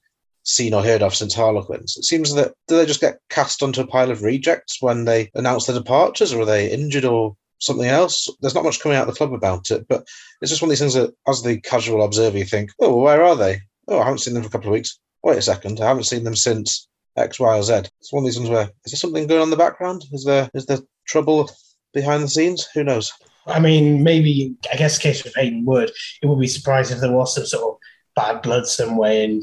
seen 0.44 0.74
or 0.74 0.82
heard 0.82 1.02
of 1.02 1.14
since 1.14 1.34
Harlequins. 1.34 1.96
It 1.96 2.04
seems 2.04 2.34
that 2.34 2.52
do 2.66 2.76
they 2.76 2.86
just 2.86 3.00
get 3.00 3.20
cast 3.30 3.62
onto 3.62 3.80
a 3.80 3.86
pile 3.86 4.10
of 4.10 4.22
rejects 4.22 4.82
when 4.82 5.04
they 5.04 5.30
announce 5.34 5.66
their 5.66 5.78
departures, 5.78 6.32
or 6.32 6.42
are 6.42 6.46
they 6.46 6.70
injured 6.70 7.04
or 7.04 7.36
something 7.62 7.86
else. 7.86 8.28
There's 8.40 8.54
not 8.54 8.64
much 8.64 8.80
coming 8.80 8.98
out 8.98 9.08
of 9.08 9.14
the 9.14 9.18
club 9.18 9.32
about 9.32 9.70
it, 9.70 9.86
but 9.88 10.06
it's 10.40 10.50
just 10.50 10.60
one 10.60 10.68
of 10.68 10.70
these 10.70 10.80
things 10.80 10.94
that, 10.94 11.14
as 11.28 11.42
the 11.42 11.60
casual 11.60 12.04
observer, 12.04 12.36
you 12.38 12.44
think, 12.44 12.70
oh, 12.80 12.96
where 13.00 13.22
are 13.22 13.36
they? 13.36 13.60
Oh, 13.88 14.00
I 14.00 14.04
haven't 14.04 14.18
seen 14.18 14.34
them 14.34 14.42
for 14.42 14.48
a 14.48 14.50
couple 14.50 14.68
of 14.68 14.72
weeks. 14.72 14.98
Wait 15.22 15.38
a 15.38 15.42
second, 15.42 15.80
I 15.80 15.86
haven't 15.86 16.04
seen 16.04 16.24
them 16.24 16.34
since 16.34 16.88
X, 17.16 17.38
Y, 17.38 17.56
or 17.56 17.62
Z. 17.62 17.74
It's 18.00 18.12
one 18.12 18.24
of 18.24 18.26
these 18.26 18.38
ones 18.38 18.50
where 18.50 18.68
is 18.84 18.92
there 18.92 18.98
something 18.98 19.26
going 19.26 19.40
on 19.40 19.46
in 19.46 19.50
the 19.50 19.56
background? 19.56 20.04
Is 20.12 20.24
there 20.24 20.50
is 20.54 20.66
there 20.66 20.78
trouble 21.06 21.50
behind 21.94 22.24
the 22.24 22.28
scenes? 22.28 22.66
Who 22.74 22.82
knows? 22.82 23.12
I 23.46 23.60
mean, 23.60 24.02
maybe 24.02 24.56
I 24.72 24.76
guess 24.76 24.98
case 24.98 25.22
with 25.22 25.34
Haydon-Wood, 25.34 25.90
it 26.22 26.26
would 26.26 26.40
be 26.40 26.46
surprising 26.46 26.96
if 26.96 27.00
there 27.00 27.12
was 27.12 27.34
some 27.34 27.46
sort 27.46 27.74
of 27.74 27.78
bad 28.16 28.42
blood 28.42 28.66
somewhere, 28.66 29.24
and 29.24 29.42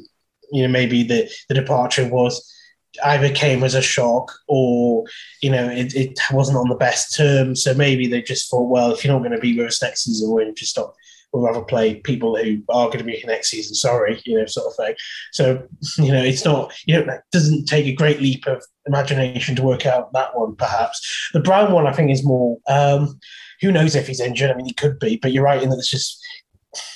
you 0.52 0.64
know 0.64 0.70
maybe 0.70 1.04
the 1.04 1.30
the 1.48 1.56
departure 1.56 2.08
was 2.08 2.54
either 3.04 3.30
came 3.34 3.64
as 3.64 3.76
a 3.76 3.82
shock 3.82 4.32
or 4.48 5.04
you 5.42 5.50
know 5.50 5.70
it, 5.70 5.94
it 5.96 6.20
wasn't 6.32 6.58
on 6.58 6.70
the 6.70 6.76
best 6.76 7.16
terms. 7.16 7.64
So 7.64 7.74
maybe 7.74 8.08
they 8.08 8.22
just 8.22 8.50
thought 8.50 8.70
well 8.70 8.92
if 8.92 9.04
you're 9.04 9.14
not 9.14 9.20
going 9.20 9.32
to 9.32 9.40
be 9.40 9.58
with 9.58 9.68
us 9.68 9.82
next 9.82 10.04
season 10.06 10.32
we'll 10.32 10.54
just 10.54 10.72
stop. 10.72 10.96
We'll 11.32 11.44
rather 11.44 11.62
play 11.62 11.98
people 11.98 12.36
who 12.36 12.64
are 12.70 12.88
going 12.88 12.98
to 12.98 13.04
be 13.04 13.12
here 13.18 13.28
next 13.28 13.52
season. 13.52 13.76
Sorry 13.76 14.22
you 14.26 14.40
know 14.40 14.46
sort 14.46 14.68
of 14.68 14.76
thing. 14.76 14.96
So 15.32 15.68
you 15.98 16.12
know 16.12 16.24
it's 16.24 16.46
not 16.46 16.74
you 16.86 16.96
know 16.96 17.14
it 17.14 17.22
doesn't 17.32 17.66
take 17.66 17.86
a 17.86 17.94
great 17.94 18.22
leap 18.22 18.48
of 18.48 18.64
imagination 18.88 19.56
to 19.56 19.64
work 19.64 19.86
out 19.86 20.12
that 20.14 20.38
one 20.38 20.56
perhaps. 20.56 21.30
The 21.34 21.42
brown 21.42 21.72
one 21.72 21.88
i 21.88 21.94
think 21.94 22.10
is 22.12 22.26
more 22.26 22.58
um 22.68 23.20
who 23.62 23.72
knows 23.72 23.96
if 23.96 24.08
he's 24.08 24.22
injured. 24.22 24.52
I 24.52 24.56
mean 24.56 24.66
he 24.66 24.74
could 24.74 25.00
be 25.00 25.18
but 25.18 25.32
you're 25.32 25.44
right 25.44 25.62
in 25.62 25.70
that 25.70 25.78
it's 25.78 25.90
just 25.90 26.26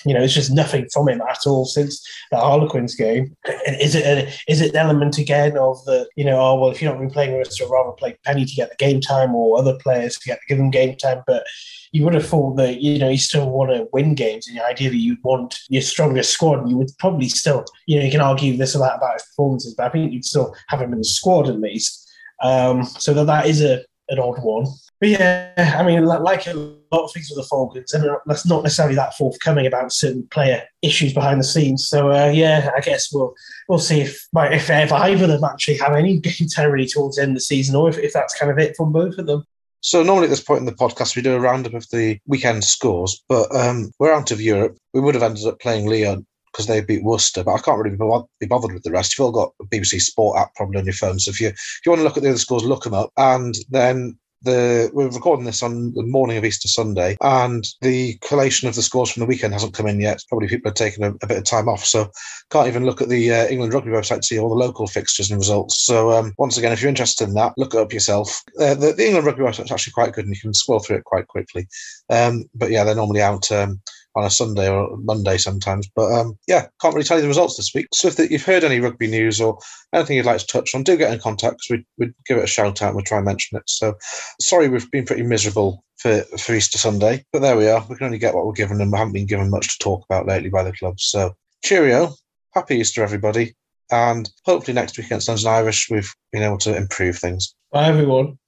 you 0.06 0.14
know, 0.14 0.22
it's 0.22 0.34
just 0.34 0.52
nothing 0.52 0.88
from 0.92 1.10
him 1.10 1.22
at 1.22 1.40
all 1.46 1.66
since 1.66 2.06
the 2.32 2.38
Harlequins 2.38 2.96
game. 2.96 3.36
Is 3.68 3.96
it 3.96 4.06
a, 4.06 4.34
is 4.48 4.62
it 4.62 4.72
an 4.72 4.78
element 4.78 5.18
again 5.18 5.58
of 5.58 5.84
the 5.86 6.08
you 6.16 6.26
know, 6.26 6.40
oh 6.40 6.60
well, 6.60 6.72
if 6.72 6.82
you're 6.82 6.92
not 6.92 7.00
been 7.00 7.10
playing 7.10 7.38
with 7.38 7.48
us, 7.48 7.62
I'd 7.62 7.70
rather 7.70 7.92
play 7.92 8.18
Penny 8.24 8.46
to 8.46 8.56
get 8.56 8.70
the 8.70 8.76
game 8.76 9.02
time 9.02 9.36
or 9.36 9.58
other 9.58 9.78
players 9.78 10.18
to 10.18 10.28
get 10.28 10.40
to 10.40 10.48
give 10.48 10.58
them 10.58 10.72
game 10.72 10.96
time, 10.96 11.24
but 11.26 11.44
you 11.92 12.04
would 12.04 12.14
have 12.16 12.28
thought 12.28 12.58
that 12.58 12.82
you 12.82 12.98
know 13.00 13.10
you 13.10 13.18
still 13.18 13.50
want 13.50 13.72
to 13.72 13.88
win 13.94 14.16
games, 14.16 14.48
and 14.48 14.60
ideally 14.60 14.98
you'd 14.98 15.24
want 15.24 15.60
your 15.70 15.82
strongest 15.82 16.32
squad. 16.32 16.68
You 16.70 16.78
would 16.78 16.92
probably 17.00 17.30
still, 17.30 17.66
you 17.88 17.98
know, 17.98 18.06
you 18.06 18.12
can 18.12 18.22
argue 18.22 18.58
this 18.58 18.76
or 18.76 18.80
that 18.80 18.98
about 18.98 19.14
his 19.14 19.24
performances, 19.24 19.76
but 19.76 19.86
I 19.86 19.90
think 19.90 20.12
you'd 20.12 20.26
still 20.26 20.56
have 20.68 20.82
him 20.82 20.92
in 20.94 21.00
the 21.00 21.06
squad 21.06 21.48
at 21.48 21.60
least. 21.60 22.00
Um, 22.42 22.84
so 22.84 23.14
that 23.14 23.26
that 23.28 23.46
is 23.46 23.62
a 23.62 23.84
an 24.14 24.20
odd 24.20 24.42
one. 24.44 24.66
But 25.00 25.10
yeah, 25.10 25.76
I 25.78 25.84
mean, 25.84 26.06
like 26.06 26.48
a 26.48 26.54
lot 26.54 27.04
of 27.04 27.12
things 27.12 27.30
with 27.30 27.44
the 27.44 27.48
Falcons, 27.50 27.94
and 27.94 28.06
that's 28.26 28.46
not 28.46 28.64
necessarily 28.64 28.96
that 28.96 29.16
forthcoming 29.16 29.66
about 29.66 29.92
certain 29.92 30.28
player 30.28 30.64
issues 30.82 31.14
behind 31.14 31.40
the 31.40 31.46
scenes. 31.46 31.88
So 31.88 32.12
uh, 32.12 32.32
yeah, 32.34 32.72
I 32.76 32.80
guess 32.80 33.12
we'll 33.12 33.34
we'll 33.68 33.80
see 33.80 34.02
if 34.02 34.28
if, 34.34 34.70
if 34.70 34.92
either 34.94 35.24
of 35.26 35.30
them 35.30 35.44
actually 35.44 35.78
have 35.78 35.94
any 35.94 36.20
game 36.20 36.48
territory 36.50 36.88
towards 36.88 37.18
the 37.18 37.24
end 37.24 37.32
of 37.32 37.36
the 37.36 37.42
season, 37.42 37.76
or 37.76 37.90
if, 37.90 37.98
if 37.98 38.14
that's 38.14 38.38
kind 38.38 38.52
of 38.52 38.60
it 38.60 38.76
from 38.78 38.94
both 38.94 39.18
of 39.18 39.28
them. 39.28 39.44
So 39.82 40.02
normally 40.02 40.28
at 40.28 40.30
this 40.30 40.40
point 40.40 40.62
in 40.62 40.66
the 40.66 40.72
podcast 40.72 41.18
we 41.18 41.22
do 41.22 41.36
a 41.36 41.40
roundup 41.42 41.74
of 41.74 41.90
the 41.90 42.18
weekend 42.26 42.64
scores, 42.64 43.22
but 43.28 43.54
um, 43.54 43.92
we're 44.00 44.14
out 44.14 44.32
of 44.32 44.40
Europe. 44.40 44.78
We 44.94 45.02
would 45.02 45.16
have 45.16 45.24
ended 45.24 45.46
up 45.46 45.60
playing 45.60 45.90
Lyon 45.90 46.26
because 46.54 46.68
they 46.68 46.82
beat 46.82 47.04
Worcester, 47.04 47.44
but 47.44 47.54
I 47.54 47.60
can't 47.60 47.78
really 47.78 47.98
be 48.40 48.46
bothered 48.46 48.74
with 48.74 48.84
the 48.84 48.92
rest. 48.92 49.18
You've 49.18 49.26
all 49.26 49.32
got 49.32 49.54
a 49.60 49.66
BBC 49.66 50.02
Sport 50.02 50.38
app 50.38 50.56
probably 50.56 50.80
on 50.80 50.86
your 50.86 50.94
phone, 50.94 51.20
so 51.20 51.30
if 51.30 51.42
you 51.42 51.48
if 51.48 51.82
you 51.86 51.92
want 51.92 52.00
to 52.00 52.04
look 52.04 52.18
at 52.18 52.24
the 52.24 52.30
other 52.30 52.38
scores, 52.38 52.64
look 52.64 52.84
them 52.84 52.94
up, 52.94 53.12
and 53.18 53.56
then 53.70 54.18
the 54.44 54.92
we're 54.94 55.10
recording 55.10 55.46
this 55.46 55.64
on 55.64 55.94
the 55.94 56.04
morning 56.04 56.38
of 56.38 56.46
Easter 56.46 56.68
Sunday, 56.68 57.18
and 57.22 57.66
the 57.82 58.18
collation 58.22 58.68
of 58.68 58.76
the 58.76 58.82
scores 58.82 59.10
from 59.12 59.22
the 59.22 59.26
weekend 59.26 59.54
hasn't 59.54 59.74
come 59.74 59.88
in 59.88 60.00
yet. 60.00 60.22
Probably 60.30 60.48
people 60.48 60.70
are 60.70 60.76
taking 60.76 61.04
a, 61.04 61.10
a 61.22 61.28
bit 61.28 61.38
of 61.38 61.44
time 61.46 61.70
off, 61.70 61.84
so 61.84 62.10
can't 62.50 62.68
even 62.68 62.86
look 62.86 63.02
at 63.02 63.10
the 63.10 63.32
uh, 63.32 63.48
England 63.48 63.74
Rugby 63.74 63.92
website 63.92 64.18
to 64.18 64.28
see 64.28 64.40
all 64.40 64.50
the 64.50 64.56
local 64.56 64.88
fixtures 64.88 65.32
and 65.32 65.40
results. 65.40 65.86
So 65.86 66.12
um, 66.12 66.34
once 66.38 66.58
again, 66.58 66.72
if 66.72 66.82
you're 66.82 66.90
interested 66.90 67.28
in 67.28 67.36
that, 67.36 67.54
look 67.58 67.74
it 67.74 67.80
up 67.80 67.94
yourself. 67.94 68.42
Uh, 68.60 68.76
the, 68.76 68.94
the, 68.94 69.06
England 69.06 69.26
Rugby 69.26 69.44
website 69.44 69.66
is 69.66 69.72
actually 69.72 69.94
quite 69.94 70.14
good, 70.14 70.26
and 70.26 70.36
you 70.36 70.42
can 70.42 70.54
scroll 70.54 70.80
through 70.80 70.98
it 70.98 71.06
quite 71.06 71.28
quickly. 71.28 71.68
Um, 72.10 72.46
but 72.54 72.70
yeah, 72.70 72.84
they're 72.84 72.96
normally 72.96 73.22
out. 73.22 73.52
Um, 73.52 73.82
on 74.16 74.26
a 74.26 74.30
Sunday 74.30 74.70
or 74.70 74.98
Monday 74.98 75.38
sometimes. 75.38 75.90
But 75.96 76.12
um, 76.12 76.38
yeah, 76.48 76.68
can't 76.82 76.94
really 76.94 77.06
tell 77.06 77.18
you 77.18 77.24
the 77.24 77.28
results 77.28 77.58
this 77.58 77.74
week. 77.74 77.88
So 77.94 78.08
if 78.08 78.16
the, 78.16 78.32
you've 78.32 78.46
heard 78.46 78.64
any 78.64 78.80
rugby 78.80 79.08
news 79.08 79.42
or 79.42 79.58
anything 79.94 80.18
you'd 80.18 80.26
like 80.26 80.40
to 80.40 80.48
touch 80.48 80.76
on, 80.76 80.84
do 80.84 80.98
get 80.98 81.12
in 81.12 81.20
contact 81.20 81.62
we'd, 81.70 81.86
we'd 81.98 82.14
give 82.26 82.38
it 82.38 82.44
a 82.44 82.48
shout 82.48 82.82
out 82.82 82.88
and 82.88 82.96
we'll 82.96 83.06
try 83.06 83.18
and 83.18 83.26
mention 83.26 83.58
it. 83.58 83.64
So 83.68 83.96
sorry 84.42 84.70
we've 84.70 84.90
been 84.92 85.06
pretty 85.06 85.24
miserable 85.24 85.84
for, 85.98 86.22
for 86.38 86.54
Easter 86.54 86.78
Sunday, 86.78 87.26
but 87.32 87.40
there 87.40 87.58
we 87.58 87.68
are. 87.68 87.86
We 87.90 87.96
can 87.96 88.06
only 88.06 88.18
get 88.18 88.36
what 88.36 88.46
we're 88.46 88.54
given 88.54 88.82
and 88.82 88.92
we 88.92 88.98
haven't 88.98 89.14
been 89.14 89.28
given 89.28 89.50
much 89.50 89.68
to 89.70 89.84
talk 89.84 90.06
about 90.10 90.28
lately 90.28 90.50
by 90.50 90.64
the 90.64 90.74
club. 90.74 91.00
So 91.00 91.36
cheerio. 91.64 92.14
Happy 92.54 92.76
Easter, 92.76 93.04
everybody. 93.04 93.56
And 93.92 94.30
hopefully 94.46 94.74
next 94.74 94.98
week 94.98 95.08
against 95.08 95.28
London 95.28 95.48
Irish, 95.48 95.90
we've 95.90 96.12
been 96.32 96.44
able 96.44 96.58
to 96.60 96.76
improve 96.76 97.18
things. 97.18 97.56
Bye, 97.72 97.88
everyone. 97.88 98.38